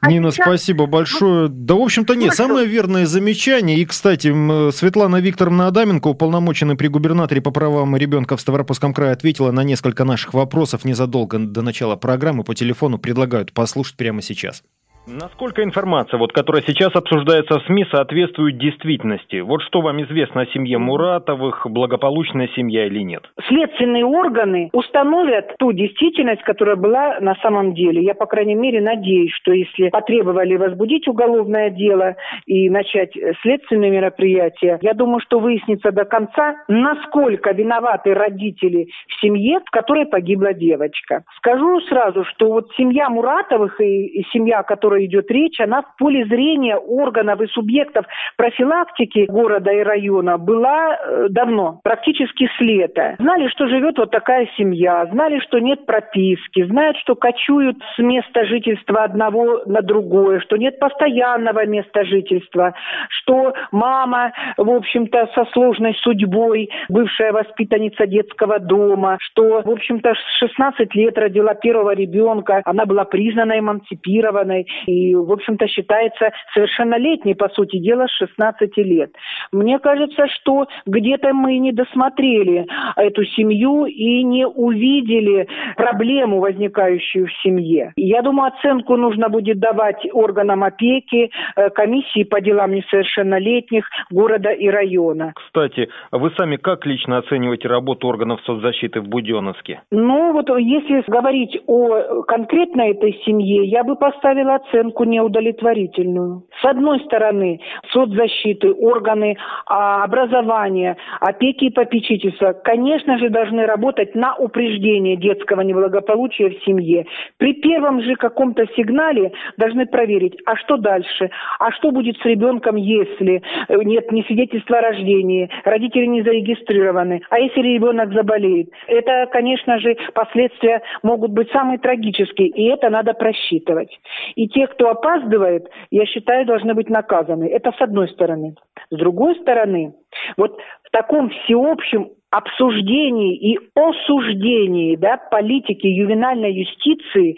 А 0.00 0.10
Нина, 0.10 0.30
сейчас... 0.30 0.46
спасибо 0.46 0.86
большое. 0.86 1.48
Да, 1.48 1.74
в 1.74 1.82
общем-то, 1.82 2.14
нет, 2.14 2.30
ну, 2.30 2.34
самое 2.34 2.66
верное 2.66 3.04
замечание. 3.04 3.78
И, 3.78 3.84
кстати, 3.84 4.28
Светлана 4.70 5.20
Викторовна 5.20 5.66
Адаменко, 5.66 6.08
уполномоченная 6.08 6.76
при 6.76 6.88
губернаторе 6.88 7.42
по 7.42 7.50
правам 7.50 7.96
ребенка 7.96 8.36
в 8.36 8.40
Ставропольском 8.40 8.94
крае, 8.94 9.12
ответила 9.12 9.50
на 9.52 9.62
несколько 9.62 10.04
наших 10.04 10.32
вопросов 10.32 10.84
незадолго 10.84 11.38
до 11.38 11.60
начала 11.60 11.96
программы 11.96 12.44
по 12.44 12.54
телефону. 12.54 12.98
Предлагают 12.98 13.52
послушать 13.52 13.96
прямо 13.96 14.22
сейчас. 14.22 14.62
Насколько 15.06 15.64
информация, 15.64 16.18
вот, 16.18 16.32
которая 16.32 16.62
сейчас 16.62 16.94
обсуждается 16.94 17.58
в 17.58 17.62
СМИ, 17.64 17.86
соответствует 17.90 18.58
действительности? 18.58 19.40
Вот 19.40 19.62
что 19.62 19.80
вам 19.80 20.02
известно 20.02 20.42
о 20.42 20.46
семье 20.46 20.78
Муратовых, 20.78 21.66
благополучная 21.68 22.48
семья 22.54 22.86
или 22.86 23.00
нет? 23.00 23.22
Следственные 23.48 24.04
органы 24.04 24.68
установят 24.72 25.56
ту 25.58 25.72
действительность, 25.72 26.42
которая 26.42 26.76
была 26.76 27.18
на 27.20 27.34
самом 27.36 27.74
деле. 27.74 28.04
Я, 28.04 28.14
по 28.14 28.26
крайней 28.26 28.54
мере, 28.54 28.80
надеюсь, 28.82 29.32
что 29.32 29.52
если 29.52 29.88
потребовали 29.88 30.56
возбудить 30.56 31.08
уголовное 31.08 31.70
дело 31.70 32.16
и 32.46 32.68
начать 32.68 33.12
следственные 33.42 33.90
мероприятия, 33.90 34.78
я 34.82 34.92
думаю, 34.92 35.20
что 35.20 35.40
выяснится 35.40 35.92
до 35.92 36.04
конца, 36.04 36.56
насколько 36.68 37.52
виноваты 37.52 38.12
родители 38.14 38.88
в 39.08 39.20
семье, 39.20 39.60
в 39.64 39.70
которой 39.70 40.06
погибла 40.06 40.52
девочка. 40.52 41.24
Скажу 41.38 41.80
сразу, 41.88 42.24
что 42.26 42.52
вот 42.52 42.70
семья 42.76 43.08
Муратовых 43.08 43.80
и, 43.80 44.06
и 44.06 44.24
семья, 44.30 44.62
которая 44.62 44.89
которой 44.90 45.06
идет 45.06 45.30
речь, 45.30 45.60
она 45.60 45.82
в 45.82 45.96
поле 45.98 46.24
зрения 46.24 46.76
органов 46.76 47.40
и 47.40 47.46
субъектов 47.46 48.06
профилактики 48.36 49.26
города 49.28 49.70
и 49.70 49.82
района 49.82 50.36
была 50.36 50.96
э, 50.96 51.26
давно, 51.30 51.80
практически 51.84 52.48
с 52.56 52.60
лета. 52.60 53.14
Знали, 53.18 53.48
что 53.48 53.68
живет 53.68 53.98
вот 53.98 54.10
такая 54.10 54.48
семья, 54.56 55.06
знали, 55.12 55.38
что 55.40 55.58
нет 55.60 55.86
прописки, 55.86 56.64
знают, 56.64 56.96
что 56.98 57.14
кочуют 57.14 57.76
с 57.94 57.98
места 57.98 58.44
жительства 58.46 59.04
одного 59.04 59.62
на 59.66 59.80
другое, 59.82 60.40
что 60.40 60.56
нет 60.56 60.78
постоянного 60.80 61.66
места 61.66 62.04
жительства, 62.04 62.74
что 63.08 63.54
мама, 63.70 64.32
в 64.56 64.70
общем-то, 64.70 65.28
со 65.34 65.44
сложной 65.52 65.94
судьбой, 66.02 66.68
бывшая 66.88 67.32
воспитанница 67.32 68.06
детского 68.06 68.58
дома, 68.58 69.18
что, 69.20 69.62
в 69.62 69.70
общем-то, 69.70 70.14
с 70.14 70.38
16 70.40 70.94
лет 70.96 71.16
родила 71.16 71.54
первого 71.54 71.94
ребенка, 71.94 72.62
она 72.64 72.86
была 72.86 73.04
признана 73.04 73.58
эмансипированной, 73.58 74.66
и, 74.86 75.14
в 75.14 75.32
общем-то, 75.32 75.66
считается 75.68 76.30
совершеннолетней, 76.54 77.34
по 77.34 77.48
сути 77.50 77.78
дела, 77.78 78.06
с 78.06 78.12
16 78.16 78.76
лет. 78.78 79.10
Мне 79.52 79.78
кажется, 79.78 80.26
что 80.28 80.66
где-то 80.86 81.32
мы 81.32 81.58
не 81.58 81.72
досмотрели 81.72 82.66
эту 82.96 83.24
семью 83.24 83.86
и 83.86 84.22
не 84.22 84.46
увидели 84.46 85.48
проблему, 85.76 86.40
возникающую 86.40 87.26
в 87.26 87.32
семье. 87.42 87.92
Я 87.96 88.22
думаю, 88.22 88.52
оценку 88.52 88.96
нужно 88.96 89.28
будет 89.28 89.58
давать 89.58 90.06
органам 90.12 90.64
опеки, 90.64 91.30
э, 91.56 91.70
комиссии 91.70 92.24
по 92.24 92.40
делам 92.40 92.72
несовершеннолетних 92.72 93.88
города 94.10 94.50
и 94.50 94.68
района. 94.68 95.32
Кстати, 95.34 95.88
вы 96.12 96.30
сами 96.36 96.56
как 96.56 96.86
лично 96.86 97.18
оцениваете 97.18 97.68
работу 97.68 98.08
органов 98.08 98.40
соцзащиты 98.44 99.00
в 99.00 99.08
Буденновске? 99.08 99.82
Ну, 99.90 100.32
вот 100.32 100.48
если 100.58 101.02
говорить 101.06 101.58
о 101.66 102.22
конкретно 102.22 102.82
этой 102.82 103.12
семье, 103.24 103.64
я 103.64 103.84
бы 103.84 103.96
поставила 103.96 104.56
оценку 104.56 104.69
неудовлетворительную. 104.72 106.44
С 106.60 106.64
одной 106.64 107.00
стороны, 107.00 107.60
соцзащиты, 107.92 108.72
органы 108.72 109.36
а, 109.66 110.04
образования, 110.04 110.96
опеки 111.20 111.64
и 111.64 111.70
попечительства, 111.70 112.52
конечно 112.52 113.18
же, 113.18 113.30
должны 113.30 113.66
работать 113.66 114.14
на 114.14 114.36
упреждение 114.36 115.16
детского 115.16 115.62
неблагополучия 115.62 116.50
в 116.50 116.64
семье. 116.64 117.06
При 117.38 117.54
первом 117.54 118.02
же 118.02 118.16
каком-то 118.16 118.66
сигнале 118.76 119.32
должны 119.56 119.86
проверить, 119.86 120.36
а 120.46 120.56
что 120.56 120.76
дальше, 120.76 121.30
а 121.58 121.72
что 121.72 121.90
будет 121.90 122.16
с 122.18 122.24
ребенком, 122.24 122.76
если 122.76 123.42
э, 123.68 123.76
нет 123.82 124.12
ни 124.12 124.22
свидетельства 124.22 124.78
о 124.78 124.82
рождении, 124.82 125.50
родители 125.64 126.06
не 126.06 126.22
зарегистрированы, 126.22 127.22
а 127.30 127.38
если 127.38 127.60
ребенок 127.60 128.12
заболеет. 128.12 128.70
Это, 128.86 129.26
конечно 129.32 129.78
же, 129.78 129.96
последствия 130.14 130.82
могут 131.02 131.32
быть 131.32 131.50
самые 131.50 131.78
трагические, 131.78 132.48
и 132.48 132.64
это 132.68 132.90
надо 132.90 133.14
просчитывать. 133.14 133.90
И 134.36 134.48
те, 134.48 134.59
кто 134.66 134.90
опаздывает, 134.90 135.68
я 135.90 136.06
считаю, 136.06 136.46
должны 136.46 136.74
быть 136.74 136.88
наказаны. 136.88 137.44
Это 137.44 137.72
с 137.72 137.80
одной 137.80 138.08
стороны. 138.08 138.54
С 138.90 138.96
другой 138.96 139.36
стороны, 139.36 139.94
вот 140.36 140.58
в 140.82 140.90
таком 140.90 141.30
всеобщем 141.30 142.10
обсуждении 142.30 143.36
и 143.36 143.58
осуждении 143.74 144.94
да, 144.96 145.16
политики 145.30 145.86
ювенальной 145.86 146.52
юстиции 146.52 147.36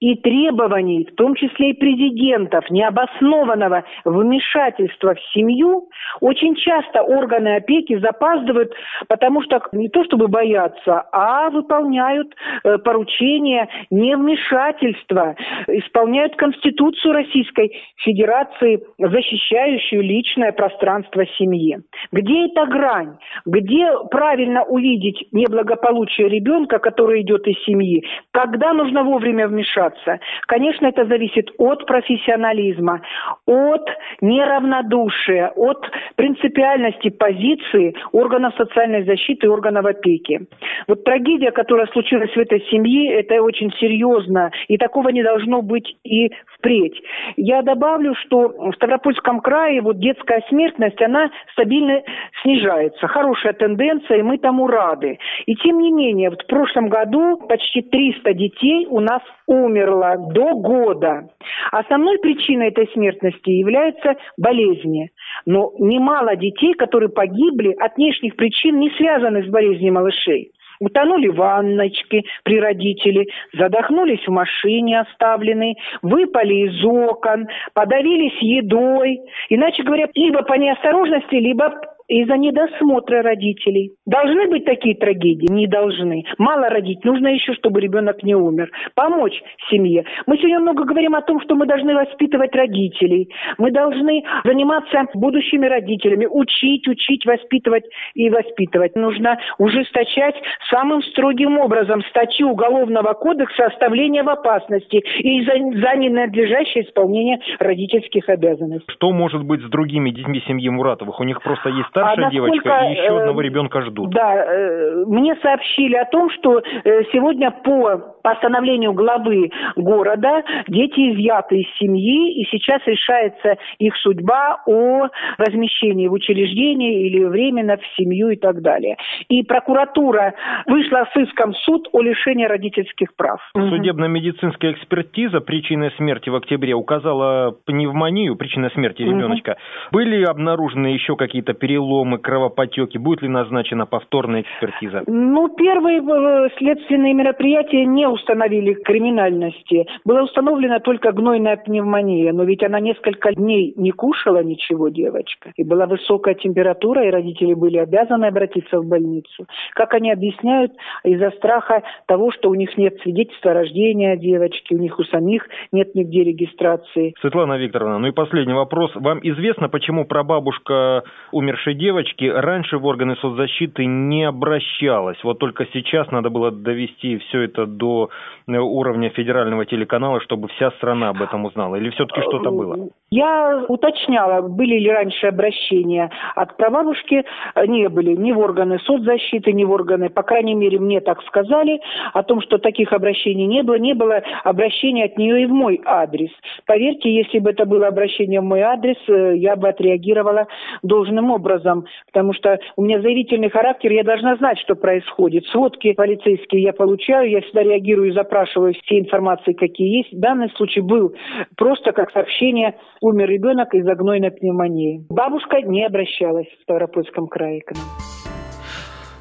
и 0.00 0.16
требований, 0.16 1.08
в 1.10 1.14
том 1.14 1.34
числе 1.34 1.70
и 1.70 1.78
президентов, 1.78 2.68
необоснованного 2.70 3.84
вмешательства 4.04 5.14
в 5.14 5.20
семью, 5.32 5.88
очень 6.20 6.54
часто 6.56 7.02
органы 7.02 7.56
опеки 7.56 7.98
запаздывают, 7.98 8.72
потому 9.08 9.42
что 9.42 9.62
не 9.72 9.88
то 9.88 10.04
чтобы 10.04 10.28
боятся, 10.28 11.04
а 11.12 11.48
выполняют 11.48 12.34
э, 12.64 12.78
поручения 12.78 13.68
невмешательства, 13.90 15.36
исполняют 15.68 16.36
Конституцию 16.36 17.14
Российской 17.14 17.72
Федерации, 17.96 18.84
защищающую 18.98 20.02
личное 20.02 20.52
пространство 20.52 21.24
семьи. 21.38 21.78
Где 22.12 22.46
эта 22.46 22.66
грань? 22.66 23.16
Где 23.46 23.88
правильно 24.10 24.33
увидеть 24.62 25.28
неблагополучие 25.32 26.28
ребенка, 26.28 26.78
который 26.78 27.22
идет 27.22 27.46
из 27.46 27.56
семьи? 27.64 28.04
Когда 28.32 28.72
нужно 28.72 29.04
вовремя 29.04 29.48
вмешаться? 29.48 30.20
Конечно, 30.46 30.86
это 30.86 31.04
зависит 31.06 31.50
от 31.58 31.86
профессионализма, 31.86 33.02
от 33.46 33.88
неравнодушия, 34.20 35.52
от 35.56 35.86
принципиальности 36.16 37.10
позиции 37.10 37.94
органов 38.12 38.54
социальной 38.56 39.04
защиты 39.04 39.46
и 39.46 39.50
органов 39.50 39.86
опеки. 39.86 40.46
Вот 40.88 41.04
трагедия, 41.04 41.50
которая 41.50 41.86
случилась 41.88 42.32
в 42.32 42.38
этой 42.38 42.60
семье, 42.70 43.14
это 43.14 43.42
очень 43.42 43.72
серьезно, 43.78 44.50
и 44.68 44.76
такого 44.76 45.08
не 45.10 45.22
должно 45.22 45.62
быть 45.62 45.96
и 46.04 46.30
впредь. 46.56 47.00
Я 47.36 47.62
добавлю, 47.62 48.14
что 48.14 48.48
в 48.48 48.72
Ставропольском 48.74 49.40
крае 49.40 49.80
вот 49.80 49.98
детская 49.98 50.42
смертность, 50.48 51.00
она 51.02 51.30
стабильно 51.52 52.02
снижается. 52.42 53.06
Хорошая 53.06 53.52
тенденция, 53.52 54.22
мы 54.24 54.38
тому 54.38 54.66
рады. 54.66 55.18
И 55.46 55.54
тем 55.56 55.78
не 55.78 55.92
менее, 55.92 56.30
в 56.30 56.36
прошлом 56.46 56.88
году 56.88 57.36
почти 57.48 57.82
300 57.82 58.34
детей 58.34 58.86
у 58.88 59.00
нас 59.00 59.22
умерло 59.46 60.16
до 60.32 60.54
года. 60.54 61.28
Основной 61.70 62.18
причиной 62.18 62.68
этой 62.68 62.88
смертности 62.92 63.50
являются 63.50 64.16
болезни. 64.36 65.10
Но 65.46 65.72
немало 65.78 66.36
детей, 66.36 66.74
которые 66.74 67.10
погибли 67.10 67.72
от 67.78 67.96
внешних 67.96 68.36
причин, 68.36 68.78
не 68.80 68.90
связанных 68.90 69.46
с 69.46 69.48
болезнью 69.48 69.92
малышей. 69.92 70.50
Утонули 70.80 71.28
ванночки 71.28 72.24
при 72.42 72.60
родителе, 72.60 73.26
задохнулись 73.52 74.26
в 74.26 74.30
машине 74.30 75.00
оставленной, 75.00 75.76
выпали 76.02 76.68
из 76.68 76.84
окон, 76.84 77.46
подавились 77.74 78.36
едой. 78.40 79.20
Иначе 79.48 79.82
говоря, 79.82 80.08
либо 80.14 80.42
по 80.42 80.54
неосторожности, 80.54 81.36
либо 81.36 81.72
из-за 82.08 82.36
недосмотра 82.36 83.22
родителей. 83.22 83.92
Должны 84.06 84.48
быть 84.48 84.64
такие 84.64 84.94
трагедии? 84.94 85.50
Не 85.50 85.66
должны. 85.66 86.24
Мало 86.38 86.68
родить, 86.68 87.04
нужно 87.04 87.28
еще, 87.28 87.54
чтобы 87.54 87.80
ребенок 87.80 88.22
не 88.22 88.34
умер. 88.34 88.70
Помочь 88.94 89.40
семье. 89.70 90.04
Мы 90.26 90.36
сегодня 90.36 90.60
много 90.60 90.84
говорим 90.84 91.14
о 91.14 91.22
том, 91.22 91.40
что 91.40 91.54
мы 91.54 91.66
должны 91.66 91.94
воспитывать 91.94 92.54
родителей. 92.54 93.30
Мы 93.58 93.70
должны 93.70 94.22
заниматься 94.44 95.06
будущими 95.14 95.66
родителями, 95.66 96.26
учить, 96.26 96.86
учить, 96.88 97.24
воспитывать 97.24 97.84
и 98.14 98.28
воспитывать. 98.28 98.94
Нужно 98.96 99.38
ужесточать 99.58 100.36
самым 100.70 101.02
строгим 101.02 101.58
образом 101.58 102.02
статью 102.10 102.50
Уголовного 102.50 103.14
кодекса 103.14 103.66
оставления 103.66 104.22
в 104.22 104.28
опасности 104.28 104.96
и 104.96 105.44
за, 105.44 105.52
за 105.52 105.96
ненадлежащее 105.96 106.84
исполнение 106.84 107.38
родительских 107.58 108.28
обязанностей. 108.28 108.92
Что 108.92 109.10
может 109.10 109.42
быть 109.44 109.60
с 109.60 109.68
другими 109.70 110.10
детьми 110.10 110.42
семьи 110.46 110.68
Муратовых? 110.68 111.18
У 111.20 111.24
них 111.24 111.42
просто 111.42 111.70
есть 111.70 111.93
старшая 111.94 112.26
а 112.26 112.30
девочка 112.30 112.80
и 112.88 112.92
еще 112.92 113.20
одного 113.20 113.40
э, 113.40 113.44
ребенка 113.44 113.82
ждут. 113.82 114.10
Да, 114.10 114.34
э, 114.34 115.04
мне 115.06 115.36
сообщили 115.36 115.94
о 115.94 116.04
том, 116.06 116.28
что 116.30 116.58
э, 116.58 117.02
сегодня 117.12 117.52
по 117.52 118.16
постановлению 118.22 118.92
главы 118.94 119.50
города 119.76 120.42
дети 120.66 121.12
изъяты 121.12 121.60
из 121.60 121.66
семьи, 121.78 122.40
и 122.40 122.44
сейчас 122.50 122.80
решается 122.86 123.56
их 123.78 123.94
судьба 123.96 124.62
о 124.66 125.08
размещении 125.38 126.08
в 126.08 126.12
учреждении 126.12 127.06
или 127.06 127.24
временно 127.24 127.76
в 127.76 127.86
семью 127.96 128.30
и 128.30 128.36
так 128.36 128.60
далее. 128.60 128.96
И 129.28 129.42
прокуратура 129.42 130.34
вышла 130.66 131.06
с 131.12 131.16
иском 131.16 131.52
в 131.52 131.58
суд 131.58 131.88
о 131.92 132.00
лишении 132.00 132.46
родительских 132.46 133.14
прав. 133.14 133.40
Судебно-медицинская 133.54 134.72
экспертиза 134.72 135.40
причины 135.40 135.92
смерти 135.96 136.30
в 136.30 136.34
октябре 136.34 136.74
указала 136.74 137.54
пневмонию, 137.66 138.36
причина 138.36 138.70
смерти 138.70 139.02
ребеночка. 139.02 139.52
Угу. 139.52 139.98
Были 139.98 140.24
обнаружены 140.24 140.88
еще 140.88 141.16
какие-то 141.16 141.52
переломы 141.52 141.83
переломы, 141.84 142.18
кровопотеки? 142.18 142.98
Будет 142.98 143.22
ли 143.22 143.28
назначена 143.28 143.86
повторная 143.86 144.42
экспертиза? 144.42 145.02
Ну, 145.06 145.48
первые 145.48 146.00
э, 146.00 146.48
следственные 146.58 147.14
мероприятия 147.14 147.84
не 147.84 148.06
установили 148.08 148.74
криминальности. 148.74 149.86
Была 150.04 150.22
установлена 150.22 150.80
только 150.80 151.12
гнойная 151.12 151.56
пневмония, 151.56 152.32
но 152.32 152.44
ведь 152.44 152.62
она 152.62 152.80
несколько 152.80 153.32
дней 153.34 153.74
не 153.76 153.90
кушала 153.90 154.42
ничего, 154.42 154.88
девочка. 154.88 155.52
И 155.56 155.64
была 155.64 155.86
высокая 155.86 156.34
температура, 156.34 157.06
и 157.06 157.10
родители 157.10 157.54
были 157.54 157.78
обязаны 157.78 158.26
обратиться 158.26 158.80
в 158.80 158.86
больницу. 158.86 159.46
Как 159.74 159.94
они 159.94 160.10
объясняют, 160.10 160.72
из-за 161.04 161.30
страха 161.32 161.82
того, 162.06 162.32
что 162.32 162.50
у 162.50 162.54
них 162.54 162.76
нет 162.76 162.98
свидетельства 163.02 163.52
рождения 163.52 164.16
девочки, 164.16 164.74
у 164.74 164.78
них 164.78 164.98
у 164.98 165.04
самих 165.04 165.46
нет 165.72 165.94
нигде 165.94 166.24
регистрации. 166.24 167.14
Светлана 167.20 167.58
Викторовна, 167.58 167.98
ну 167.98 168.08
и 168.08 168.12
последний 168.12 168.54
вопрос. 168.54 168.90
Вам 168.94 169.20
известно, 169.22 169.68
почему 169.68 170.04
прабабушка 170.04 171.02
умершей 171.32 171.73
нашей 171.74 171.78
девочки 171.78 172.24
раньше 172.24 172.78
в 172.78 172.84
органы 172.86 173.16
соцзащиты 173.16 173.84
не 173.86 174.24
обращалась. 174.24 175.22
Вот 175.24 175.38
только 175.38 175.66
сейчас 175.72 176.10
надо 176.10 176.30
было 176.30 176.50
довести 176.50 177.18
все 177.18 177.42
это 177.42 177.66
до 177.66 178.10
э, 178.46 178.56
уровня 178.56 179.10
федерального 179.10 179.66
телеканала, 179.66 180.20
чтобы 180.20 180.48
вся 180.48 180.70
страна 180.72 181.10
об 181.10 181.22
этом 181.22 181.44
узнала. 181.44 181.76
Или 181.76 181.90
все-таки 181.90 182.20
что-то 182.22 182.50
было? 182.50 182.88
Я 183.10 183.64
уточняла, 183.68 184.42
были 184.42 184.78
ли 184.78 184.90
раньше 184.90 185.26
обращения 185.26 186.10
от 186.34 186.56
прабабушки. 186.56 187.24
Не 187.66 187.88
были 187.88 188.14
ни 188.16 188.32
в 188.32 188.38
органы 188.38 188.78
соцзащиты, 188.80 189.52
ни 189.52 189.64
в 189.64 189.70
органы, 189.70 190.08
по 190.10 190.22
крайней 190.22 190.54
мере, 190.54 190.78
мне 190.78 191.00
так 191.00 191.22
сказали, 191.22 191.80
о 192.12 192.22
том, 192.22 192.40
что 192.40 192.58
таких 192.58 192.92
обращений 192.92 193.46
не 193.46 193.62
было. 193.62 193.78
Не 193.78 193.94
было 193.94 194.22
обращения 194.42 195.04
от 195.04 195.16
нее 195.16 195.42
и 195.42 195.46
в 195.46 195.50
мой 195.50 195.80
адрес. 195.84 196.30
Поверьте, 196.66 197.14
если 197.14 197.38
бы 197.38 197.50
это 197.50 197.66
было 197.66 197.86
обращение 197.86 198.40
в 198.40 198.44
мой 198.44 198.62
адрес, 198.62 198.96
э, 199.08 199.36
я 199.36 199.56
бы 199.56 199.68
отреагировала 199.68 200.46
должным 200.82 201.30
образом 201.30 201.84
потому 202.12 202.32
что 202.32 202.58
у 202.76 202.82
меня 202.82 203.00
заявительный 203.00 203.50
характер, 203.50 203.90
я 203.92 204.04
должна 204.04 204.36
знать, 204.36 204.58
что 204.60 204.74
происходит. 204.76 205.44
Сводки 205.46 205.92
полицейские 205.92 206.62
я 206.62 206.72
получаю, 206.72 207.28
я 207.28 207.40
всегда 207.40 207.62
реагирую 207.62 208.10
и 208.10 208.14
запрашиваю 208.14 208.74
все 208.74 209.00
информации, 209.00 209.52
какие 209.52 209.98
есть. 209.98 210.20
Данный 210.20 210.50
случай 210.50 210.80
был 210.80 211.14
просто 211.56 211.92
как 211.92 212.12
сообщение 212.12 212.76
«умер 213.04 213.28
ребенок 213.28 213.74
из-за 213.74 213.94
гнойной 213.94 214.30
пневмонии». 214.30 215.04
Бабушка 215.10 215.60
не 215.60 215.84
обращалась 215.84 216.48
в 216.48 216.62
Ставропольском 216.62 217.26
крае 217.26 217.60
к 217.60 217.72
нам. 217.72 217.84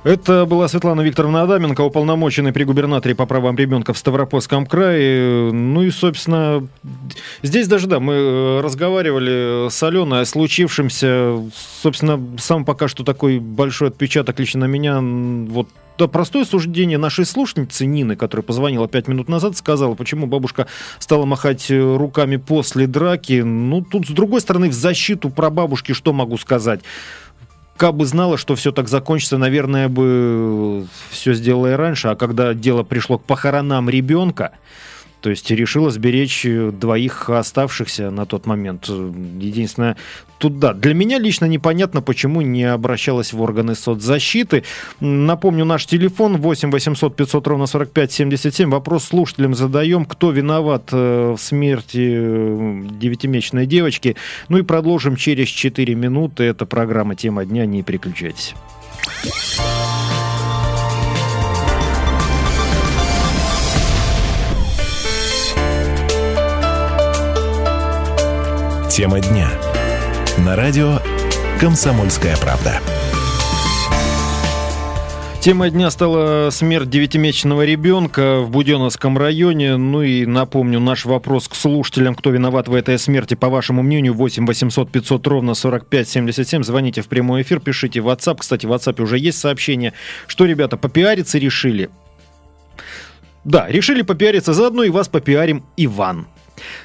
Это 0.04 0.46
была 0.46 0.68
Светлана 0.68 1.00
Викторовна 1.02 1.44
Адаменко, 1.44 1.80
уполномоченный 1.80 2.52
при 2.52 2.66
губернаторе 2.66 3.16
по 3.16 3.26
правам 3.26 3.56
ребенка 3.56 3.94
в 3.94 3.98
Ставропольском 3.98 4.66
крае. 4.66 5.54
Ну 5.54 5.82
и, 5.82 5.92
собственно, 5.92 6.68
здесь 7.42 7.70
даже, 7.70 7.88
да, 7.88 8.02
мы 8.02 8.14
э, 8.14 8.62
разговаривали 8.62 9.70
с 9.70 9.82
Аленой 9.82 10.22
о 10.22 10.26
случившемся. 10.26 11.40
Собственно, 11.82 12.20
сам 12.38 12.66
пока 12.66 12.90
что 12.90 13.06
такой 13.06 13.40
большой 13.40 13.88
отпечаток 13.90 14.40
лично 14.40 14.62
на 14.62 14.66
меня, 14.66 15.00
вот 15.00 15.70
да, 15.98 16.08
простое 16.08 16.44
суждение 16.44 16.98
нашей 16.98 17.26
слушницы 17.26 17.86
Нины, 17.86 18.16
которая 18.16 18.44
позвонила 18.44 18.88
пять 18.88 19.08
минут 19.08 19.30
назад, 19.30 19.56
сказала, 19.56 19.94
почему 19.94 20.26
бабушка 20.26 20.68
стала 21.00 21.26
махать 21.26 21.70
э, 21.70 21.80
руками 21.80 22.38
после 22.38 22.88
драки. 22.88 23.42
Ну, 23.42 23.82
тут, 23.82 24.08
с 24.08 24.12
другой 24.12 24.42
стороны, 24.42 24.70
в 24.70 24.74
защиту 24.74 25.30
про 25.30 25.50
бабушки 25.50 25.94
что 25.94 26.12
могу 26.12 26.38
сказать? 26.38 26.82
Как 27.78 27.96
бы 27.96 28.06
знала, 28.06 28.38
что 28.38 28.56
все 28.56 28.72
так 28.72 28.88
закончится, 28.88 29.38
наверное, 29.38 29.90
бы 29.90 30.86
все 31.10 31.34
сделала 31.34 31.74
и 31.74 31.76
раньше. 31.76 32.10
А 32.10 32.16
когда 32.16 32.54
дело 32.54 32.84
пришло 32.84 33.18
к 33.18 33.24
похоронам 33.24 33.90
ребенка, 33.90 34.52
то 35.24 35.30
есть 35.30 35.50
решила 35.52 35.90
сберечь 35.90 36.46
э, 36.46 36.70
двоих 36.72 37.30
оставшихся 37.30 38.12
на 38.12 38.26
тот 38.26 38.46
момент. 38.46 38.90
Единственное, 38.90 39.96
тут 40.38 40.60
да, 40.60 40.74
для 40.74 40.94
меня 40.94 41.18
лично 41.18 41.46
непонятно, 41.46 42.02
почему 42.02 42.42
не 42.42 42.66
обращалась 42.66 43.32
в 43.32 43.42
органы 43.42 43.74
соцзащиты. 43.74 44.66
Напомню, 45.00 45.64
наш 45.64 45.86
телефон 45.86 46.36
8 46.36 46.72
800 46.72 47.16
500 47.16 47.48
ровно 47.48 47.68
45 47.68 48.12
77. 48.12 48.70
Вопрос 48.70 49.06
слушателям 49.06 49.56
задаем, 49.56 50.04
кто 50.04 50.32
виноват 50.32 50.90
э, 50.92 51.36
в 51.38 51.42
смерти 51.42 52.16
э, 52.16 52.82
девятимесячной 53.00 53.66
девочки. 53.66 54.18
Ну 54.50 54.58
и 54.58 54.62
продолжим 54.62 55.16
через 55.16 55.48
4 55.48 55.96
минуты. 55.96 56.44
Это 56.44 56.66
программа 56.66 57.16
«Тема 57.16 57.46
дня». 57.46 57.66
Не 57.66 57.82
переключайтесь. 57.82 58.56
Тема 68.94 69.20
дня. 69.20 69.50
На 70.46 70.56
радио 70.56 71.00
«Комсомольская 71.60 72.38
правда». 72.38 72.80
Тема 75.40 75.72
дня 75.72 75.90
стала 75.90 76.52
смерть 76.52 76.92
девятимесячного 76.92 77.66
ребенка 77.66 78.42
в 78.42 78.52
Буденовском 78.52 79.18
районе. 79.18 79.78
Ну 79.78 80.04
и 80.04 80.28
напомню, 80.28 80.80
наш 80.80 81.06
вопрос 81.06 81.48
к 81.48 81.56
слушателям, 81.56 82.14
кто 82.14 82.30
виноват 82.30 82.68
в 82.68 82.76
этой 82.76 83.00
смерти, 83.00 83.34
по 83.34 83.50
вашему 83.50 83.82
мнению, 83.82 84.14
8 84.14 84.46
800 84.46 84.92
500 84.92 85.26
ровно 85.26 85.56
45 85.56 86.08
77. 86.08 86.62
Звоните 86.62 87.02
в 87.02 87.08
прямой 87.08 87.42
эфир, 87.42 87.62
пишите 87.62 88.00
в 88.00 88.10
WhatsApp. 88.10 88.38
Кстати, 88.42 88.68
в 88.68 88.72
WhatsApp 88.72 89.02
уже 89.02 89.18
есть 89.18 89.40
сообщение, 89.40 89.94
что 90.28 90.46
ребята 90.46 90.78
попиариться 90.78 91.40
решили. 91.40 91.90
Да, 93.44 93.68
решили 93.68 94.04
попиариться, 94.04 94.54
заодно 94.54 94.84
и 94.84 94.92
вас 94.92 95.08
попиарим 95.08 95.64
Иван. 95.78 96.28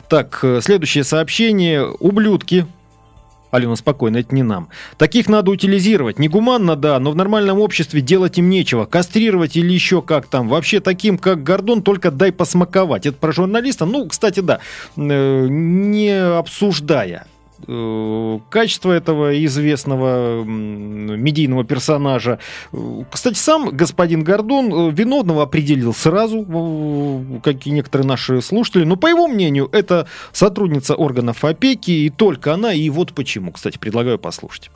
Так, 0.08 0.40
э, 0.42 0.60
следующее 0.62 1.04
сообщение. 1.04 1.86
Ублюдки 1.86 2.66
Алена, 3.50 3.76
спокойно, 3.76 4.18
это 4.18 4.34
не 4.34 4.42
нам. 4.42 4.68
Таких 4.98 5.28
надо 5.28 5.50
утилизировать. 5.50 6.18
Негуманно, 6.18 6.76
да, 6.76 6.98
но 6.98 7.10
в 7.10 7.16
нормальном 7.16 7.60
обществе 7.60 8.00
делать 8.00 8.38
им 8.38 8.50
нечего. 8.50 8.84
Кастрировать 8.84 9.56
или 9.56 9.72
еще 9.72 10.02
как 10.02 10.26
там. 10.26 10.48
Вообще 10.48 10.80
таким, 10.80 11.16
как 11.16 11.42
Гордон, 11.42 11.82
только 11.82 12.10
дай 12.10 12.30
посмаковать. 12.30 13.06
Это 13.06 13.16
про 13.16 13.32
журналиста. 13.32 13.86
Ну, 13.86 14.06
кстати, 14.06 14.40
да, 14.40 14.60
э, 14.96 15.46
не 15.48 16.10
обсуждая 16.10 17.26
качество 18.50 18.92
этого 18.92 19.44
известного 19.44 20.44
медийного 20.44 21.64
персонажа. 21.64 22.38
Кстати, 23.10 23.36
сам 23.36 23.70
господин 23.70 24.22
Гордон 24.22 24.72
э, 24.72 24.90
виновного 24.92 25.42
определил 25.42 25.92
сразу, 25.92 26.44
как 27.42 27.66
и 27.66 27.70
некоторые 27.70 28.06
наши 28.06 28.40
слушатели, 28.40 28.84
но 28.84 28.96
по 28.96 29.08
его 29.08 29.26
мнению, 29.26 29.68
это 29.72 30.06
сотрудница 30.32 30.94
органов 30.94 31.44
опеки, 31.44 31.90
и 31.90 32.10
только 32.10 32.54
она, 32.54 32.72
и 32.72 32.88
вот 32.90 33.12
почему. 33.12 33.52
Кстати, 33.52 33.78
предлагаю 33.78 34.18
послушать. 34.18 34.70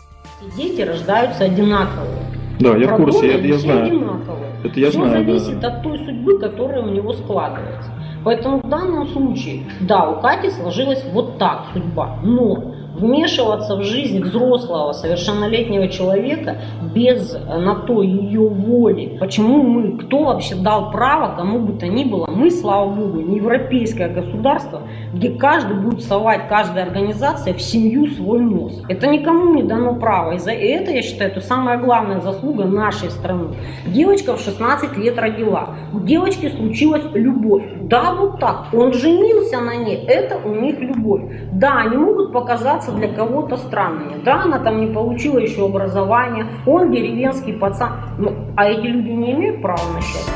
Дети 0.56 0.80
рождаются 0.82 1.44
одинаковые. 1.44 2.18
Да, 2.58 2.76
я 2.76 2.94
в 2.94 2.96
курсе, 2.96 3.26
я, 3.26 3.38
я 3.38 3.58
знаю. 3.58 3.86
Одинаковые. 3.86 4.52
Это 4.64 4.80
я 4.80 4.90
Все 4.90 4.98
знаю, 4.98 5.24
зависит 5.24 5.60
да. 5.60 5.68
от 5.68 5.82
той 5.82 5.98
судьбы, 5.98 6.38
которая 6.38 6.82
у 6.82 6.90
него 6.90 7.12
складывается. 7.12 7.90
Поэтому 8.24 8.58
в 8.58 8.68
данном 8.68 9.08
случае, 9.08 9.64
да, 9.80 10.08
у 10.08 10.20
Кати 10.20 10.50
сложилась 10.50 11.04
вот 11.12 11.38
так 11.38 11.66
судьба, 11.72 12.18
но 12.22 12.74
вмешиваться 12.94 13.76
в 13.76 13.82
жизнь 13.82 14.22
взрослого, 14.22 14.92
совершеннолетнего 14.92 15.88
человека 15.88 16.56
без 16.94 17.34
э, 17.34 17.38
на 17.38 17.74
то 17.74 18.02
ее 18.02 18.48
воли. 18.48 19.16
Почему 19.18 19.62
мы, 19.62 19.98
кто 19.98 20.24
вообще 20.24 20.54
дал 20.54 20.90
право 20.90 21.34
кому 21.36 21.60
бы 21.60 21.72
то 21.74 21.86
ни 21.86 22.04
было? 22.04 22.26
Мы, 22.28 22.50
слава 22.50 22.90
богу, 22.90 23.20
не 23.20 23.36
европейское 23.36 24.08
государство, 24.08 24.82
где 25.12 25.30
каждый 25.30 25.76
будет 25.76 26.02
совать, 26.02 26.48
каждая 26.48 26.84
организация 26.84 27.54
в 27.54 27.60
семью 27.60 28.06
свой 28.08 28.40
нос. 28.40 28.82
Это 28.88 29.06
никому 29.06 29.54
не 29.54 29.62
дано 29.62 29.94
право. 29.94 30.32
И 30.32 30.38
за 30.38 30.52
это, 30.52 30.90
я 30.90 31.02
считаю, 31.02 31.30
это 31.30 31.40
самая 31.40 31.78
главная 31.78 32.20
заслуга 32.20 32.64
нашей 32.64 33.10
страны. 33.10 33.54
Девочка 33.86 34.36
в 34.36 34.40
16 34.40 34.96
лет 34.96 35.18
родила. 35.18 35.70
У 35.92 36.00
девочки 36.00 36.50
случилась 36.50 37.04
любовь. 37.14 37.64
Да, 37.82 38.14
вот 38.14 38.38
так. 38.38 38.66
Он 38.72 38.92
женился 38.92 39.60
на 39.60 39.76
ней. 39.76 40.04
Это 40.06 40.38
у 40.44 40.54
них 40.54 40.78
любовь. 40.80 41.22
Да, 41.52 41.78
они 41.78 41.96
могут 41.96 42.32
показаться 42.32 42.81
для 42.90 43.08
кого-то 43.08 43.56
странными. 43.56 44.20
Да, 44.24 44.42
она 44.42 44.58
там 44.58 44.80
не 44.80 44.92
получила 44.92 45.38
еще 45.38 45.66
образование, 45.66 46.46
он 46.66 46.90
деревенский 46.90 47.52
пацан. 47.52 47.92
Ну, 48.18 48.34
а 48.56 48.66
эти 48.66 48.86
люди 48.86 49.10
не 49.10 49.32
имеют 49.32 49.62
права 49.62 49.92
на 49.94 50.00
счастье. 50.00 50.32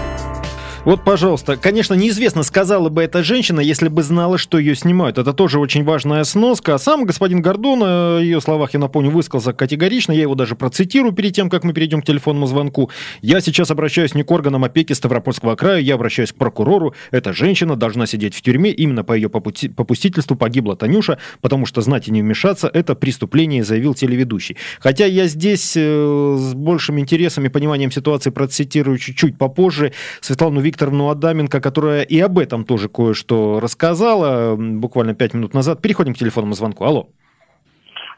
Вот, 0.86 1.02
пожалуйста, 1.02 1.56
конечно, 1.56 1.94
неизвестно, 1.94 2.44
сказала 2.44 2.90
бы 2.90 3.02
эта 3.02 3.24
женщина, 3.24 3.58
если 3.58 3.88
бы 3.88 4.04
знала, 4.04 4.38
что 4.38 4.56
ее 4.56 4.76
снимают. 4.76 5.18
Это 5.18 5.32
тоже 5.32 5.58
очень 5.58 5.82
важная 5.82 6.22
сноска. 6.22 6.76
А 6.76 6.78
сам 6.78 7.06
господин 7.06 7.42
Гордон, 7.42 7.80
о 7.82 8.20
ее 8.20 8.40
словах, 8.40 8.72
я 8.74 8.78
напомню, 8.78 9.10
высказался 9.10 9.52
категорично. 9.52 10.12
Я 10.12 10.20
его 10.20 10.36
даже 10.36 10.54
процитирую 10.54 11.12
перед 11.12 11.34
тем, 11.34 11.50
как 11.50 11.64
мы 11.64 11.72
перейдем 11.72 12.02
к 12.02 12.04
телефонному 12.04 12.46
звонку. 12.46 12.88
Я 13.20 13.40
сейчас 13.40 13.72
обращаюсь 13.72 14.14
не 14.14 14.22
к 14.22 14.30
органам 14.30 14.62
опеки 14.62 14.92
Ставропольского 14.92 15.56
края, 15.56 15.80
я 15.80 15.96
обращаюсь 15.96 16.30
к 16.30 16.36
прокурору. 16.36 16.94
Эта 17.10 17.32
женщина 17.32 17.74
должна 17.74 18.06
сидеть 18.06 18.36
в 18.36 18.42
тюрьме. 18.42 18.70
Именно 18.70 19.02
по 19.02 19.12
ее 19.12 19.28
попустительству 19.28 20.36
погибла 20.36 20.76
Танюша, 20.76 21.18
потому 21.40 21.66
что 21.66 21.80
знать 21.80 22.06
и 22.06 22.12
не 22.12 22.22
вмешаться– 22.22 22.70
это 22.72 22.94
преступление, 22.94 23.64
заявил 23.64 23.94
телеведущий. 23.94 24.56
Хотя 24.78 25.06
я 25.06 25.26
здесь 25.26 25.72
э, 25.76 26.36
с 26.38 26.54
большим 26.54 27.00
интересом 27.00 27.44
и 27.44 27.48
пониманием 27.48 27.90
ситуации 27.90 28.30
процитирую 28.30 28.98
чуть-чуть 28.98 29.36
попозже 29.36 29.92
Светлану 30.20 30.60
Викторовну 30.60 30.75
Викторовну 30.76 31.08
Адаменко, 31.08 31.60
которая 31.62 32.02
и 32.02 32.20
об 32.20 32.38
этом 32.38 32.66
тоже 32.66 32.90
кое-что 32.90 33.60
рассказала 33.60 34.56
буквально 34.56 35.14
пять 35.14 35.32
минут 35.32 35.54
назад. 35.54 35.80
Переходим 35.80 36.12
к 36.12 36.18
телефонному 36.18 36.52
звонку. 36.52 36.84
Алло. 36.84 37.08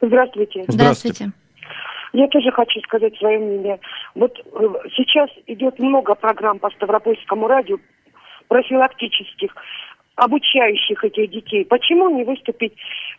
Здравствуйте. 0.00 0.64
Здравствуйте. 0.66 1.30
Я 2.12 2.26
тоже 2.26 2.50
хочу 2.50 2.80
сказать 2.80 3.16
свое 3.18 3.38
мнение. 3.38 3.78
Вот 4.16 4.36
э, 4.38 4.68
сейчас 4.96 5.30
идет 5.46 5.78
много 5.78 6.16
программ 6.16 6.58
по 6.58 6.70
Ставропольскому 6.70 7.46
радио 7.46 7.76
профилактических, 8.48 9.54
обучающих 10.16 11.04
этих 11.04 11.30
детей. 11.30 11.64
Почему 11.64 12.10
не 12.10 12.24
выступить 12.24 12.72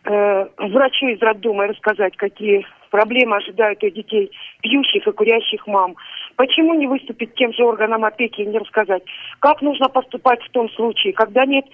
э, 0.04 0.46
врачу 0.58 1.06
из 1.06 1.22
роддома 1.22 1.64
и 1.64 1.68
рассказать, 1.68 2.14
какие 2.16 2.66
проблемы 2.90 3.36
ожидают 3.36 3.82
у 3.82 3.88
детей, 3.88 4.30
пьющих 4.62 5.06
и 5.06 5.12
курящих 5.12 5.66
мам? 5.66 5.96
Почему 6.36 6.74
не 6.74 6.86
выступить 6.86 7.34
тем 7.34 7.52
же 7.52 7.64
органам 7.64 8.04
опеки 8.04 8.42
и 8.42 8.46
не 8.46 8.58
рассказать, 8.58 9.02
как 9.40 9.62
нужно 9.62 9.88
поступать 9.88 10.42
в 10.42 10.50
том 10.50 10.68
случае, 10.70 11.12
когда 11.12 11.44
нет 11.46 11.64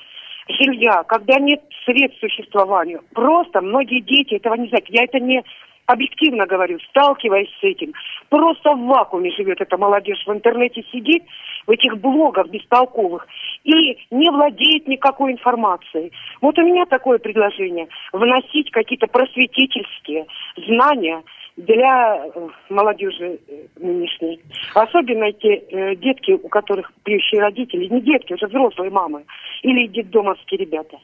жилья, 0.49 1.03
когда 1.05 1.39
нет 1.39 1.63
средств 1.85 2.21
к 2.21 2.29
существованию? 2.29 3.03
Просто 3.15 3.61
многие 3.61 4.01
дети 4.01 4.35
этого 4.35 4.55
не 4.55 4.69
знают. 4.69 4.87
Я 4.89 5.05
это 5.05 5.19
не 5.19 5.43
объективно 5.87 6.47
говорю, 6.47 6.79
сталкиваясь 6.91 7.51
с 7.61 7.65
этим, 7.65 7.93
просто 8.29 8.75
в 8.75 8.87
вакууме 8.87 9.31
живет 9.31 9.61
эта 9.61 9.77
молодежь, 9.77 10.25
в 10.27 10.33
интернете 10.33 10.85
сидит, 10.93 11.23
в 11.67 11.71
этих 11.71 11.99
блогах 11.99 12.49
бестолковых, 12.49 13.27
и 13.65 13.99
не 14.11 14.31
владеет 14.31 14.87
никакой 14.87 15.33
информацией. 15.33 16.13
Вот 16.41 16.59
у 16.59 16.63
меня 16.63 16.87
такое 16.87 17.19
предложение, 17.19 17.89
вносить 18.13 18.71
какие-то 18.71 19.07
просветительские 19.07 20.27
знания 20.57 21.23
для 21.57 22.27
э, 22.27 22.49
молодежи 22.69 23.39
э, 23.49 23.67
нынешней. 23.77 24.41
Особенно 24.75 25.33
те 25.33 25.57
э, 25.57 25.97
детки, 25.97 26.33
у 26.33 26.49
которых 26.49 26.93
пьющие 27.03 27.41
родители, 27.41 27.87
не 27.87 28.01
детки, 28.03 28.35
уже 28.35 28.47
взрослые 28.47 28.91
мамы, 28.91 29.25
или 29.63 29.87
детдомовские 29.87 30.61
ребята. 30.61 30.99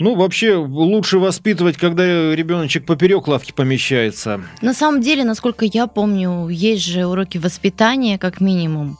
Ну, 0.00 0.14
вообще, 0.14 0.54
лучше 0.54 1.18
воспитывать, 1.18 1.76
когда 1.76 2.04
ребеночек 2.32 2.86
поперек 2.86 3.26
лавки 3.26 3.50
помещается. 3.50 4.40
На 4.62 4.72
самом 4.72 5.00
деле, 5.00 5.24
насколько 5.24 5.64
я 5.64 5.88
помню, 5.88 6.48
есть 6.48 6.84
же 6.84 7.04
уроки 7.04 7.38
воспитания, 7.38 8.16
как 8.16 8.40
минимум. 8.40 8.96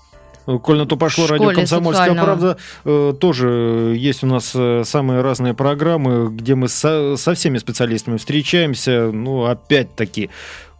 Коль 0.62 0.78
на 0.78 0.86
то 0.86 0.96
пошло, 0.96 1.26
радио 1.28 1.52
«Комсомольская 1.52 2.14
правда». 2.14 2.56
Э, 2.84 3.14
тоже 3.20 3.94
есть 3.96 4.24
у 4.24 4.26
нас 4.26 4.52
э, 4.54 4.82
самые 4.84 5.20
разные 5.20 5.54
программы, 5.54 6.30
где 6.30 6.56
мы 6.56 6.68
со, 6.68 7.16
со 7.16 7.34
всеми 7.34 7.58
специалистами 7.58 8.16
встречаемся. 8.16 9.10
Ну, 9.12 9.44
опять-таки, 9.44 10.30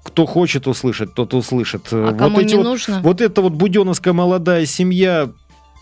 кто 0.02 0.26
хочет 0.26 0.66
услышать, 0.66 1.14
тот 1.14 1.32
услышит. 1.34 1.88
А 1.92 2.10
вот 2.10 2.18
кому 2.18 2.40
не 2.40 2.54
вот, 2.56 2.64
нужно? 2.64 3.00
Вот 3.02 3.20
эта 3.20 3.40
вот 3.42 3.52
буденовская 3.52 4.14
молодая 4.14 4.64
семья, 4.64 5.30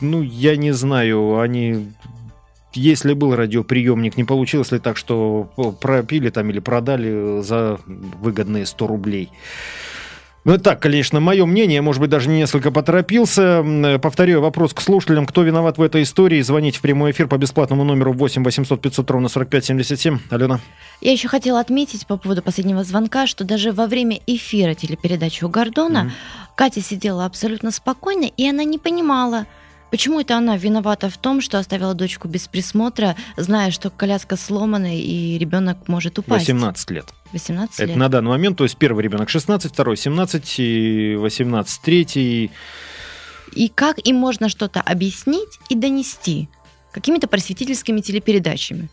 ну, 0.01 0.21
я 0.21 0.57
не 0.57 0.73
знаю, 0.73 1.39
они 1.39 1.87
если 2.73 3.15
был 3.15 3.35
радиоприемник, 3.35 4.17
не 4.17 4.25
получилось 4.25 4.73
ли 4.73 4.79
так, 4.79 4.97
что 4.97 5.51
пропили 5.81 6.31
там 6.31 6.51
или 6.51 6.59
продали 6.59 7.43
за 7.43 7.79
выгодные 7.87 8.67
100 8.67 8.87
рублей? 8.87 9.31
Ну, 10.47 10.53
это 10.53 10.63
так, 10.63 10.81
конечно, 10.81 11.19
мое 11.19 11.45
мнение, 11.45 11.83
может 11.83 12.01
быть, 12.01 12.09
даже 12.09 12.29
несколько 12.29 12.71
поторопился. 12.71 13.65
Повторяю 14.01 14.41
вопрос 14.41 14.73
к 14.75 14.81
слушателям. 14.81 15.27
Кто 15.27 15.43
виноват 15.43 15.77
в 15.77 15.83
этой 15.83 16.05
истории? 16.05 16.41
Звоните 16.41 16.79
в 16.79 16.83
прямой 16.83 17.11
эфир 17.11 17.27
по 17.27 17.37
бесплатному 17.37 17.83
номеру 17.83 18.13
8 18.13 18.45
800 18.45 18.81
500 18.81 19.11
ровно 19.11 19.29
45 19.29 19.65
77. 19.65 20.21
Алена. 20.31 20.61
Я 21.01 21.11
еще 21.11 21.27
хотела 21.27 21.59
отметить 21.59 22.07
по 22.07 22.17
поводу 22.17 22.43
последнего 22.43 22.85
звонка, 22.85 23.27
что 23.27 23.43
даже 23.43 23.73
во 23.73 23.89
время 23.89 24.21
эфира 24.29 24.75
телепередачи 24.75 25.43
у 25.43 25.49
Гордона 25.49 26.05
mm-hmm. 26.07 26.55
Катя 26.55 26.81
сидела 26.81 27.27
абсолютно 27.27 27.73
спокойно, 27.73 28.27
и 28.27 28.49
она 28.49 28.63
не 28.63 28.79
понимала, 28.79 29.47
Почему 29.91 30.21
это 30.21 30.37
она 30.37 30.57
виновата 30.57 31.09
в 31.09 31.17
том, 31.17 31.41
что 31.41 31.59
оставила 31.59 31.95
дочку 31.95 32.29
без 32.29 32.49
присмотра, 32.49 33.17
зная, 33.37 33.71
что 33.71 33.91
коляска 33.91 34.37
сломана 34.37 34.99
и 34.99 35.39
ребенок 35.39 35.89
может 35.89 36.19
упасть? 36.19 36.49
18 36.49 36.91
лет. 36.91 37.07
18 37.33 37.79
лет. 37.81 37.91
Это 37.91 37.99
на 37.99 38.09
данный 38.09 38.31
момент, 38.31 38.59
то 38.59 38.65
есть 38.65 38.77
первый 38.77 39.05
ребенок 39.05 39.29
16, 39.29 39.73
второй 39.73 39.97
17, 39.97 40.55
и 40.59 41.17
18, 41.17 41.81
третий. 41.83 42.51
И 43.55 43.69
как 43.69 43.99
им 44.07 44.17
можно 44.17 44.49
что-то 44.49 44.81
объяснить 44.81 45.59
и 45.69 45.75
донести? 45.75 46.49
Какими-то 46.93 47.29
просветительскими 47.29 48.01
телепередачами. 48.01 48.89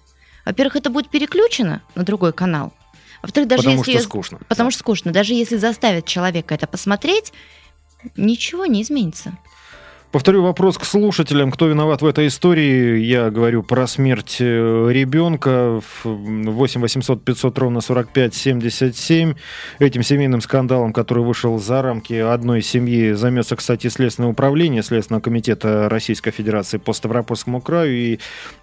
Во-первых, 0.45 0.75
это 0.75 0.89
будет 0.89 1.09
переключено 1.09 1.81
на 1.95 2.03
другой 2.03 2.33
канал. 2.33 2.73
Во-вторых, 3.21 3.47
даже 3.47 3.63
потому 3.63 3.79
если... 3.79 3.93
что 3.93 4.03
скучно. 4.03 4.39
Потому 4.49 4.69
что 4.69 4.79
скучно. 4.79 5.11
Даже 5.11 5.33
если 5.33 5.55
заставят 5.57 6.05
человека 6.05 6.53
это 6.53 6.67
посмотреть, 6.67 7.31
ничего 8.17 8.65
не 8.65 8.81
изменится. 8.81 9.37
Повторю 10.13 10.43
вопрос 10.43 10.77
к 10.77 10.85
слушателям. 10.85 11.49
Кто 11.49 11.65
виноват 11.65 12.03
в 12.03 12.05
этой 12.05 12.27
истории? 12.27 12.99
Я 12.99 13.31
говорю 13.31 13.63
про 13.63 13.87
смерть 13.87 14.35
ребенка. 14.39 15.81
8 16.03 16.81
800 16.81 17.25
500 17.25 17.57
ровно 17.57 17.81
45 17.81 18.35
77. 18.35 19.33
Этим 19.79 20.03
семейным 20.03 20.41
скандалом, 20.41 20.93
который 20.93 21.23
вышел 21.23 21.57
за 21.57 21.81
рамки 21.81 22.13
одной 22.13 22.61
семьи, 22.61 23.13
займется, 23.13 23.55
кстати, 23.55 23.87
Следственное 23.87 24.29
управление 24.29 24.83
Следственного 24.83 25.23
комитета 25.23 25.89
Российской 25.89 26.29
Федерации 26.29 26.77
по 26.77 26.93
Ставропольскому 26.93 27.59
краю 27.59 27.91
и 27.91 28.19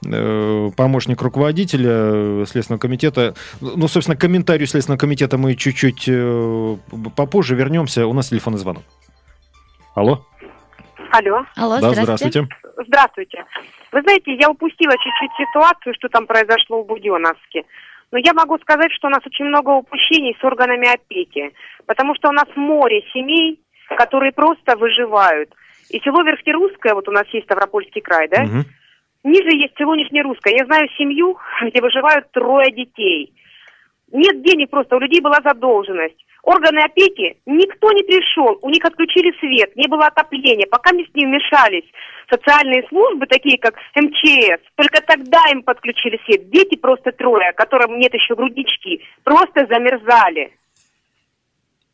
э, 0.07 0.71
помощник 0.77 1.21
руководителя 1.21 2.47
Следственного 2.47 2.79
комитета. 2.79 3.35
Ну, 3.61 3.89
собственно, 3.89 4.17
комментарию 4.17 4.69
Следственного 4.69 5.01
комитета 5.01 5.37
мы 5.37 5.57
чуть-чуть 5.57 6.05
э, 6.07 6.77
попозже 7.17 7.57
вернемся. 7.57 8.07
У 8.07 8.13
нас 8.13 8.29
телефонный 8.29 8.61
звонок. 8.61 8.85
Алло. 9.97 10.25
Алло. 11.11 11.45
Алло, 11.57 11.81
да, 11.81 11.91
здравствуйте. 11.91 12.47
здравствуйте. 12.47 12.49
Здравствуйте. 12.87 13.45
Вы 13.93 14.03
знаете, 14.03 14.35
я 14.35 14.49
упустила 14.49 14.93
чуть-чуть 14.93 15.49
ситуацию, 15.49 15.95
что 15.95 16.09
там 16.09 16.27
произошло 16.27 16.83
в 16.83 16.87
Буденовске. 16.87 17.65
Но 18.13 18.19
я 18.19 18.33
могу 18.33 18.59
сказать, 18.59 18.93
что 18.93 19.09
у 19.09 19.11
нас 19.11 19.21
очень 19.27 19.47
много 19.47 19.71
упущений 19.71 20.37
с 20.41 20.45
органами 20.45 20.93
опеки. 20.93 21.53
Потому 21.87 22.15
что 22.15 22.29
у 22.29 22.33
нас 22.33 22.47
море 22.55 23.03
семей, 23.13 23.61
которые 23.97 24.33
просто 24.33 24.77
выживают. 24.77 25.53
И 25.91 25.99
село 26.01 26.23
Верхнерусское, 26.23 26.95
вот 26.95 27.09
у 27.09 27.13
нас 27.13 27.27
есть 27.33 27.47
Ставропольский 27.47 28.01
край, 28.01 28.29
да? 28.29 28.45
Мгм. 28.45 28.65
Ниже 29.25 29.57
есть 29.57 29.77
село 29.77 29.95
Нижнерусское. 29.97 30.55
Я 30.57 30.65
знаю 30.67 30.89
семью, 30.97 31.39
где 31.63 31.81
выживают 31.81 32.31
трое 32.31 32.71
детей. 32.71 33.33
Нет 34.13 34.43
денег 34.43 34.71
просто, 34.71 34.97
у 34.97 35.01
людей 35.01 35.21
была 35.21 35.39
задолженность. 35.43 36.25
Органы 36.43 36.81
опеки, 36.81 37.37
никто 37.47 37.93
не 37.93 38.03
пришел, 38.03 38.59
у 38.63 38.71
них 38.71 38.85
отключили 38.85 39.33
свет, 39.39 39.77
не 39.77 39.87
было 39.89 40.07
отопления. 40.07 40.67
Пока 40.67 40.93
мы 40.93 41.05
с 41.05 41.15
ним 41.15 41.31
вмешались 41.31 41.85
социальные 42.31 42.87
службы, 42.89 43.27
такие 43.27 43.59
как 43.59 43.75
МЧС, 43.95 44.61
только 44.77 45.03
тогда 45.03 45.43
им 45.51 45.63
подключили 45.63 46.19
свет. 46.25 46.49
Дети 46.51 46.77
просто 46.77 47.13
трое, 47.13 47.53
которым 47.53 47.99
нет 47.99 48.15
еще 48.15 48.35
груднички, 48.35 49.03
просто 49.25 49.67
замерзали. 49.67 50.53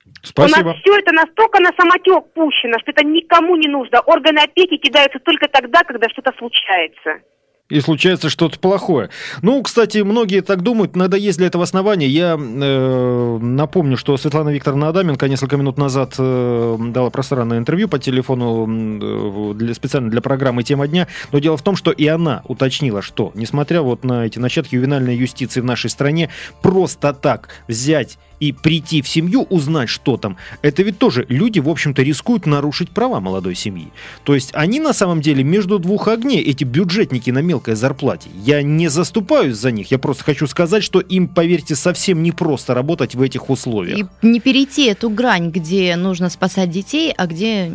У 0.07 0.27
Спасибо. 0.27 0.69
нас 0.69 0.77
все 0.79 0.97
это 0.97 1.13
настолько 1.13 1.61
на 1.61 1.71
самотек 1.77 2.33
пущено, 2.33 2.79
что 2.81 2.93
это 2.93 3.05
никому 3.05 3.57
не 3.57 3.69
нужно. 3.69 4.01
Органы 4.01 4.39
опеки 4.39 4.77
кидаются 4.77 5.19
только 5.19 5.49
тогда, 5.49 5.83
когда 5.83 6.09
что-то 6.09 6.33
случается. 6.39 7.23
И 7.69 7.81
случается 7.81 8.31
что-то 8.31 8.61
плохое. 8.61 9.11
Ну, 9.43 9.61
кстати, 9.61 9.99
многие 9.99 10.41
так 10.41 10.63
думают, 10.63 10.97
иногда 10.97 11.17
есть 11.17 11.39
для 11.39 11.49
этого 11.49 11.65
основания. 11.65 12.07
Я 12.07 12.39
э, 12.39 13.39
напомню, 13.43 13.97
что 13.97 14.17
Светлана 14.17 14.51
Викторовна 14.51 14.89
Адаменко 14.89 15.27
несколько 15.29 15.57
минут 15.57 15.77
назад 15.77 16.15
э, 16.17 16.77
дала 16.79 17.11
пространное 17.11 17.59
интервью 17.59 17.89
по 17.89 17.99
телефону 17.99 19.51
э, 19.51 19.55
для, 19.55 19.75
специально 19.75 20.09
для 20.09 20.21
программы 20.21 20.63
«Тема 20.63 20.87
дня». 20.87 21.09
Но 21.33 21.41
дело 21.41 21.57
в 21.57 21.63
том, 21.63 21.75
что 21.75 21.91
и 21.91 22.07
она 22.07 22.43
уточнила, 22.45 23.03
что, 23.03 23.33
несмотря 23.35 23.83
вот 23.83 24.05
на 24.05 24.27
эти 24.27 24.39
начатки 24.39 24.77
ювенальной 24.77 25.17
юстиции 25.17 25.61
в 25.61 25.65
нашей 25.65 25.91
стране, 25.91 26.31
просто 26.63 27.13
так 27.15 27.49
взять 27.67 28.17
и 28.41 28.53
прийти 28.53 29.03
в 29.03 29.09
семью, 29.09 29.43
узнать, 29.51 29.89
что 29.89 30.17
там, 30.17 30.37
это 30.63 30.83
ведь 30.83 30.99
тоже 30.99 31.27
люди, 31.29 31.59
в 31.59 31.69
общем-то, 31.69 32.03
рискуют 32.03 32.47
нарушить 32.47 32.91
права 32.91 33.21
молодой 33.21 33.55
семьи. 33.55 33.89
То 34.25 34.35
есть 34.35 34.51
они 34.53 34.81
на 34.81 34.93
самом 34.93 35.21
деле 35.21 35.43
между 35.43 35.79
двух 35.79 36.09
огней, 36.09 36.43
эти 36.43 36.65
бюджетники 36.65 37.31
на 37.31 37.41
мелкой 37.57 37.75
зарплате. 37.75 38.29
Я 38.35 38.63
не 38.63 38.89
заступаюсь 38.89 39.57
за 39.57 39.71
них, 39.71 39.91
я 39.91 39.99
просто 39.99 40.25
хочу 40.25 40.47
сказать, 40.47 40.83
что 40.83 41.01
им, 41.01 41.27
поверьте, 41.27 41.75
совсем 41.75 42.23
непросто 42.23 42.75
работать 42.75 43.15
в 43.15 43.23
этих 43.23 43.49
условиях. 43.49 43.99
И 43.99 44.07
не 44.27 44.41
перейти 44.41 44.87
эту 44.87 45.09
грань, 45.09 45.51
где 45.51 45.97
нужно 45.97 46.29
спасать 46.29 46.71
детей, 46.71 47.15
а 47.17 47.27
где 47.27 47.73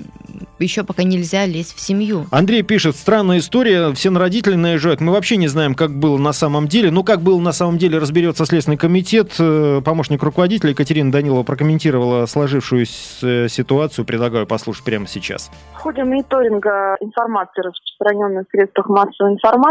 еще 0.60 0.84
пока 0.84 1.04
нельзя 1.04 1.46
лезть 1.46 1.76
в 1.76 1.80
семью. 1.80 2.28
Андрей 2.32 2.62
пишет, 2.62 2.96
странная 2.96 3.40
история, 3.40 3.92
все 3.94 4.10
на 4.10 4.20
родителей 4.20 4.58
наезжают. 4.58 5.02
Мы 5.02 5.12
вообще 5.12 5.38
не 5.38 5.48
знаем, 5.48 5.74
как 5.76 5.92
было 5.92 6.18
на 6.18 6.34
самом 6.34 6.68
деле. 6.68 6.92
Ну, 6.92 7.04
как 7.04 7.22
было 7.22 7.40
на 7.40 7.52
самом 7.52 7.78
деле, 7.78 7.98
разберется 7.98 8.46
Следственный 8.46 8.78
комитет. 8.78 9.36
Э, 9.40 9.82
Помощник 9.84 10.22
руководителя 10.24 10.72
Екатерина 10.72 11.12
Данилова 11.12 11.44
прокомментировала 11.44 12.26
сложившуюся 12.26 13.50
ситуацию. 13.50 14.06
Предлагаю 14.06 14.46
послушать 14.46 14.84
прямо 14.84 15.08
сейчас. 15.08 15.52
В 15.74 15.78
ходе 15.78 16.04
мониторинга 16.04 16.96
информации, 17.00 17.62
распространенной 17.62 18.44
в 18.44 18.52
средствах 18.52 18.88
массовой 18.88 19.34
информации, 19.34 19.71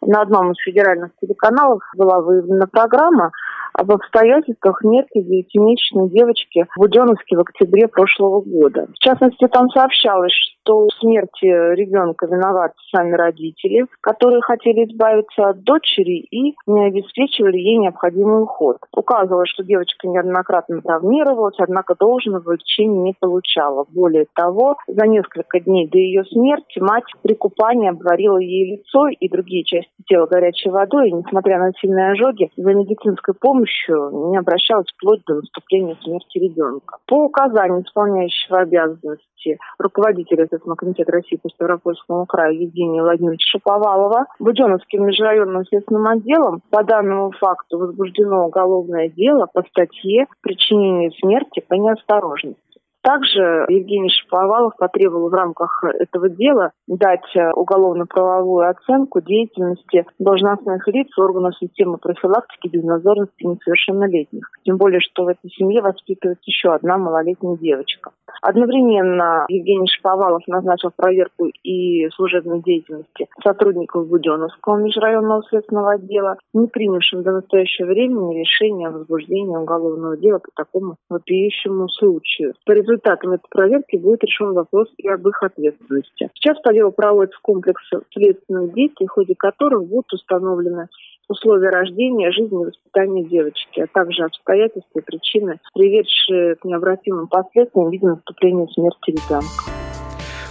на 0.00 0.22
одном 0.22 0.52
из 0.52 0.58
федеральных 0.58 1.12
телеканалов 1.20 1.80
была 1.96 2.20
выявлена 2.20 2.66
программа 2.66 3.32
об 3.74 3.90
обстоятельствах 3.92 4.80
смерти 4.80 5.20
девятимесячной 5.22 6.10
девочки 6.10 6.66
в 6.76 6.80
Буденновске 6.80 7.36
в 7.36 7.40
октябре 7.40 7.88
прошлого 7.88 8.40
года. 8.40 8.86
В 8.94 8.98
частности, 8.98 9.46
там 9.48 9.68
сообщалось, 9.70 10.32
что 10.32 10.86
в 10.86 10.94
смерти 11.00 11.46
ребенка 11.46 12.26
виноваты 12.26 12.74
сами 12.94 13.14
родители, 13.14 13.86
которые 14.00 14.42
хотели 14.42 14.84
избавиться 14.84 15.48
от 15.48 15.62
дочери 15.62 16.20
и 16.30 16.54
не 16.66 16.86
обеспечивали 16.86 17.56
ей 17.56 17.78
необходимый 17.78 18.42
уход. 18.42 18.76
Указывалось, 18.94 19.50
что 19.50 19.64
девочка 19.64 20.06
неоднократно 20.08 20.80
травмировалась, 20.82 21.56
однако 21.58 21.94
должного 21.98 22.52
лечения 22.52 23.02
не 23.02 23.14
получала. 23.18 23.86
Более 23.90 24.26
того, 24.34 24.76
за 24.86 25.06
несколько 25.06 25.60
дней 25.60 25.88
до 25.88 25.98
ее 25.98 26.24
смерти 26.24 26.78
мать 26.78 27.04
при 27.22 27.34
купании 27.34 27.90
обварила 27.90 28.38
ей 28.38 28.76
лицо 28.76 29.08
и 29.08 29.28
другие 29.28 29.64
части 29.64 29.90
тела 30.06 30.26
горячей 30.26 30.70
водой, 30.70 31.08
и, 31.08 31.12
несмотря 31.12 31.58
на 31.58 31.72
сильные 31.80 32.12
ожоги, 32.12 32.50
за 32.56 32.74
медицинской 32.74 33.34
помощью 33.34 33.61
не 33.62 34.36
обращалась 34.36 34.86
вплоть 34.94 35.22
до 35.26 35.36
наступления 35.36 35.96
смерти 36.02 36.38
ребенка. 36.38 36.98
По 37.06 37.24
указанию 37.24 37.82
исполняющего 37.82 38.60
обязанности 38.60 39.58
руководителя 39.78 40.46
Следственного 40.46 40.76
комитета 40.76 41.12
России 41.12 41.36
по 41.36 41.48
Ставропольскому 41.48 42.26
краю 42.26 42.60
Евгения 42.62 43.02
Владимировича 43.02 43.58
Шаповалова, 43.58 44.26
Буденновским 44.38 45.06
межрайонным 45.06 45.64
следственным 45.66 46.06
отделом 46.06 46.62
по 46.70 46.82
данному 46.84 47.32
факту 47.32 47.78
возбуждено 47.78 48.46
уголовное 48.46 49.08
дело 49.08 49.46
по 49.52 49.62
статье 49.62 50.26
«Причинение 50.42 51.10
смерти 51.12 51.64
по 51.66 51.74
неосторожности». 51.74 52.71
Также 53.02 53.66
Евгений 53.68 54.10
Шаповалов 54.10 54.76
потребовал 54.76 55.28
в 55.28 55.34
рамках 55.34 55.82
этого 55.82 56.28
дела 56.28 56.70
дать 56.86 57.34
э, 57.34 57.50
уголовно-правовую 57.50 58.70
оценку 58.70 59.20
деятельности 59.20 60.06
должностных 60.20 60.86
лиц 60.86 61.08
органов 61.18 61.56
системы 61.58 61.98
профилактики 61.98 62.68
безнадзорности 62.68 63.44
несовершеннолетних. 63.44 64.48
Тем 64.64 64.76
более, 64.76 65.00
что 65.00 65.24
в 65.24 65.28
этой 65.28 65.50
семье 65.50 65.82
воспитывается 65.82 66.44
еще 66.46 66.72
одна 66.72 66.96
малолетняя 66.96 67.56
девочка. 67.56 68.12
Одновременно 68.40 69.46
Евгений 69.48 69.88
Шаповалов 69.88 70.42
назначил 70.46 70.90
проверку 70.94 71.46
и 71.46 72.08
служебной 72.10 72.62
деятельности 72.62 73.28
сотрудников 73.42 74.08
Буденовского 74.08 74.76
межрайонного 74.76 75.42
следственного 75.48 75.92
отдела, 75.94 76.38
не 76.54 76.68
принявшим 76.68 77.22
до 77.22 77.32
настоящего 77.32 77.86
времени 77.86 78.40
решение 78.40 78.88
о 78.88 78.92
возбуждении 78.92 79.56
уголовного 79.56 80.16
дела 80.16 80.38
по 80.38 80.50
такому 80.54 80.96
вопиющему 81.08 81.88
случаю. 81.88 82.54
По 82.64 82.72
результатам 82.92 83.32
этой 83.32 83.48
проверки 83.48 83.96
будет 83.96 84.22
решен 84.24 84.52
вопрос 84.52 84.88
и 84.98 85.08
об 85.08 85.26
их 85.26 85.42
ответственности. 85.42 86.30
Сейчас 86.34 86.60
по 86.60 86.72
делу 86.72 86.92
проводится 86.92 87.38
комплекс 87.42 87.82
следственных 88.12 88.74
действий, 88.74 89.06
в 89.06 89.10
ходе 89.10 89.34
которых 89.34 89.86
будут 89.86 90.12
установлены 90.12 90.88
условия 91.28 91.70
рождения, 91.70 92.30
жизни 92.30 92.62
и 92.62 92.66
воспитания 92.66 93.24
девочки, 93.24 93.80
а 93.80 93.86
также 93.86 94.24
обстоятельства 94.24 94.98
и 94.98 95.02
причины, 95.02 95.60
приведшие 95.74 96.56
к 96.56 96.64
необратимым 96.64 97.28
последствиям 97.28 97.88
в 97.88 97.92
виде 97.92 98.06
наступления 98.06 98.66
смерти 98.66 99.10
ребенка. 99.10 99.81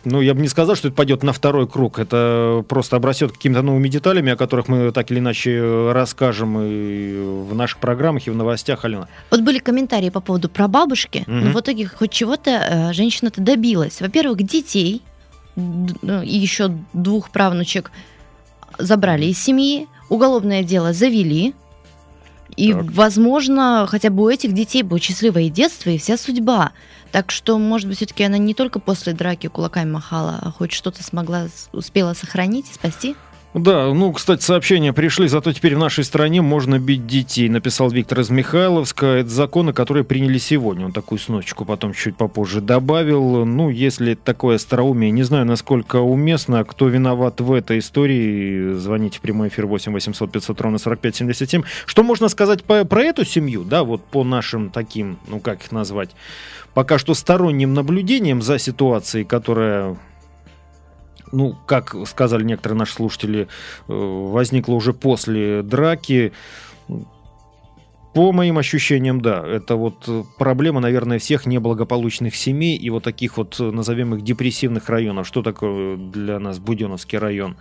Ну, 0.03 0.21
я 0.21 0.33
бы 0.33 0.41
не 0.41 0.47
сказал, 0.47 0.75
что 0.75 0.87
это 0.87 0.97
пойдет 0.97 1.21
на 1.23 1.31
второй 1.31 1.67
круг. 1.67 1.99
Это 1.99 2.65
просто 2.67 2.95
обрастет 2.95 3.31
какими-то 3.31 3.61
новыми 3.61 3.87
деталями, 3.87 4.31
о 4.31 4.35
которых 4.35 4.67
мы 4.67 4.91
так 4.91 5.11
или 5.11 5.19
иначе 5.19 5.91
расскажем 5.91 6.59
и 6.59 7.13
в 7.49 7.53
наших 7.53 7.77
программах, 7.79 8.25
и 8.27 8.31
в 8.31 8.35
новостях, 8.35 8.83
Алена. 8.85 9.07
Вот 9.29 9.41
были 9.41 9.59
комментарии 9.59 10.09
по 10.09 10.19
поводу 10.21 10.49
прабабушки, 10.49 11.23
Мгм. 11.27 11.45
но 11.45 11.51
в 11.51 11.59
итоге 11.61 11.87
хоть 11.87 12.11
чего-то 12.11 12.49
э, 12.51 12.93
женщина-то 12.93 13.41
добилась. 13.41 14.01
Во-первых, 14.01 14.41
детей 14.43 15.01
ну, 15.55 16.21
и 16.23 16.35
еще 16.37 16.71
двух 16.93 17.29
правнучек 17.29 17.91
забрали 18.77 19.25
из 19.25 19.37
семьи, 19.43 19.87
уголовное 20.09 20.63
дело 20.63 20.93
завели, 20.93 21.53
и, 22.55 22.73
Так. 22.73 22.91
возможно, 22.91 23.85
хотя 23.89 24.09
бы 24.09 24.23
у 24.23 24.29
этих 24.29 24.53
детей 24.53 24.83
будет 24.83 25.03
счастливое 25.03 25.49
детство 25.49 25.89
и 25.89 25.97
вся 25.97 26.17
судьба. 26.17 26.71
Так 27.11 27.31
что, 27.31 27.57
может 27.57 27.87
быть, 27.87 27.97
все-таки 27.97 28.23
она 28.23 28.37
не 28.37 28.53
только 28.53 28.79
после 28.79 29.13
драки 29.13 29.47
кулаками 29.47 29.91
махала, 29.91 30.39
а 30.41 30.51
хоть 30.51 30.71
что-то 30.71 31.03
смогла, 31.03 31.47
успела 31.73 32.13
сохранить 32.13 32.69
и 32.71 32.73
спасти. 32.73 33.15
Да, 33.53 33.93
ну, 33.93 34.13
кстати, 34.13 34.41
сообщения 34.41 34.93
пришли, 34.93 35.27
зато 35.27 35.51
теперь 35.51 35.75
в 35.75 35.79
нашей 35.79 36.05
стране 36.05 36.41
можно 36.41 36.79
бить 36.79 37.05
детей, 37.05 37.49
написал 37.49 37.89
Виктор 37.89 38.21
из 38.21 38.29
Михайловска. 38.29 39.05
Это 39.07 39.29
законы, 39.29 39.73
которые 39.73 40.05
приняли 40.05 40.37
сегодня. 40.37 40.85
Он 40.85 40.93
такую 40.93 41.19
сночку 41.19 41.65
потом 41.65 41.93
чуть 41.93 42.15
попозже 42.15 42.61
добавил. 42.61 43.45
Ну, 43.45 43.69
если 43.69 44.13
такое 44.13 44.55
остроумие, 44.55 45.11
не 45.11 45.23
знаю, 45.23 45.45
насколько 45.45 45.97
уместно, 45.97 46.63
кто 46.63 46.87
виноват 46.87 47.41
в 47.41 47.51
этой 47.51 47.79
истории, 47.79 48.73
звоните 48.75 49.17
в 49.17 49.21
прямой 49.21 49.49
эфир 49.49 49.65
8 49.65 49.91
800 49.91 50.31
500 50.31 50.61
ровно 50.61 50.77
45 50.77 51.15
77. 51.17 51.63
Что 51.85 52.03
можно 52.03 52.29
сказать 52.29 52.63
по- 52.63 52.85
про 52.85 53.03
эту 53.03 53.25
семью, 53.25 53.65
да, 53.65 53.83
вот 53.83 54.01
по 54.01 54.23
нашим 54.23 54.69
таким, 54.69 55.17
ну, 55.27 55.41
как 55.41 55.61
их 55.65 55.73
назвать, 55.73 56.11
пока 56.73 56.97
что 56.97 57.13
сторонним 57.13 57.73
наблюдением 57.73 58.41
за 58.41 58.57
ситуацией, 58.59 59.25
которая 59.25 59.97
ну, 61.31 61.55
как 61.65 61.95
сказали 62.05 62.43
некоторые 62.43 62.77
наши 62.79 62.93
слушатели, 62.93 63.41
э, 63.41 63.47
возникло 63.87 64.73
уже 64.73 64.93
после 64.93 65.61
драки. 65.63 66.33
По 68.13 68.33
моим 68.33 68.57
ощущениям, 68.57 69.21
да, 69.21 69.41
это 69.47 69.77
вот 69.77 70.03
э, 70.07 70.23
проблема, 70.37 70.81
наверное, 70.81 71.17
всех 71.17 71.45
неблагополучных 71.45 72.35
семей 72.35 72.75
и 72.75 72.89
вот 72.89 73.03
таких 73.05 73.37
вот, 73.37 73.55
э, 73.57 73.71
назовем 73.71 74.13
их, 74.15 74.21
депрессивных 74.21 74.89
районов. 74.89 75.25
Что 75.25 75.41
такое 75.41 75.95
для 75.95 76.37
нас 76.37 76.59
Буденовский 76.59 77.17
район? 77.17 77.55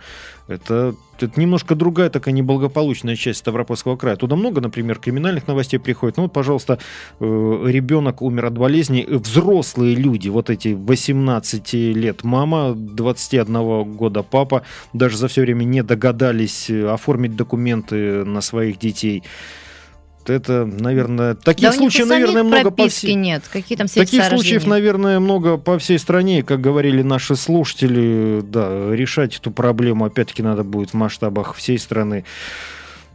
Это, 0.49 0.93
это 1.21 1.39
немножко 1.39 1.73
другая 1.73 2.09
такая 2.09 2.33
неблагополучная 2.33 3.15
часть 3.15 3.39
Ставропольского 3.39 3.95
края. 3.95 4.17
Туда 4.17 4.35
много, 4.35 4.59
например, 4.59 4.99
криминальных 4.99 5.47
новостей 5.47 5.79
приходит. 5.79 6.17
Ну 6.17 6.23
вот, 6.23 6.33
пожалуйста, 6.33 6.79
э, 7.21 7.63
ребенок 7.67 8.21
умер 8.21 8.47
от 8.47 8.57
болезни. 8.57 9.07
Взрослые 9.07 9.95
люди, 9.95 10.27
вот 10.27 10.49
эти 10.49 10.73
18 10.73 11.73
лет 11.93 12.25
мама, 12.25 12.73
21 12.75 13.85
года 13.93 14.21
папа, 14.21 14.63
даже 14.91 15.15
за 15.15 15.29
все 15.29 15.43
время 15.43 15.63
не 15.63 15.81
догадались 15.81 16.69
оформить 16.69 17.37
документы 17.37 18.25
на 18.25 18.41
своих 18.41 18.79
детей 18.79 19.23
это, 20.29 20.65
наверное, 20.65 21.35
таких 21.35 21.69
да 21.69 21.73
случаев, 21.73 22.07
наверное, 22.07 22.43
много 22.43 22.71
по 22.71 22.87
всей... 22.87 23.15
нет. 23.15 23.43
Какие 23.51 23.77
там 23.77 23.87
Таких 23.87 24.23
случаев, 24.25 24.65
наверное, 24.65 25.19
много 25.19 25.57
по 25.57 25.77
всей 25.79 25.99
стране. 25.99 26.43
как 26.43 26.61
говорили 26.61 27.01
наши 27.01 27.35
слушатели, 27.35 28.41
да, 28.41 28.91
решать 28.91 29.37
эту 29.37 29.51
проблему, 29.51 30.05
опять-таки, 30.05 30.43
надо 30.43 30.63
будет 30.63 30.91
в 30.91 30.93
масштабах 30.93 31.55
всей 31.55 31.79
страны. 31.79 32.25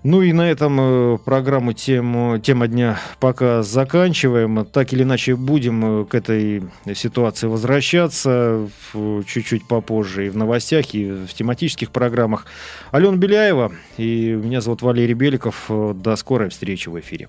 Ну 0.08 0.22
и 0.22 0.32
на 0.32 0.48
этом 0.48 0.78
э, 0.80 1.18
программу 1.18 1.72
тему, 1.72 2.38
тема 2.38 2.68
дня 2.68 3.00
пока 3.18 3.64
заканчиваем. 3.64 4.64
Так 4.64 4.92
или 4.92 5.02
иначе 5.02 5.34
будем 5.34 6.02
э, 6.02 6.04
к 6.04 6.14
этой 6.14 6.62
ситуации 6.94 7.48
возвращаться 7.48 8.68
чуть-чуть 9.26 9.66
попозже 9.66 10.26
и 10.26 10.28
в 10.28 10.36
новостях, 10.36 10.94
и 10.94 11.10
в 11.10 11.34
тематических 11.34 11.90
программах. 11.90 12.46
Алена 12.92 13.16
Беляева 13.16 13.72
и 13.96 14.30
меня 14.30 14.60
зовут 14.60 14.82
Валерий 14.82 15.14
Беликов. 15.14 15.68
До 15.68 16.14
скорой 16.14 16.50
встречи 16.50 16.88
в 16.88 17.00
эфире. 17.00 17.26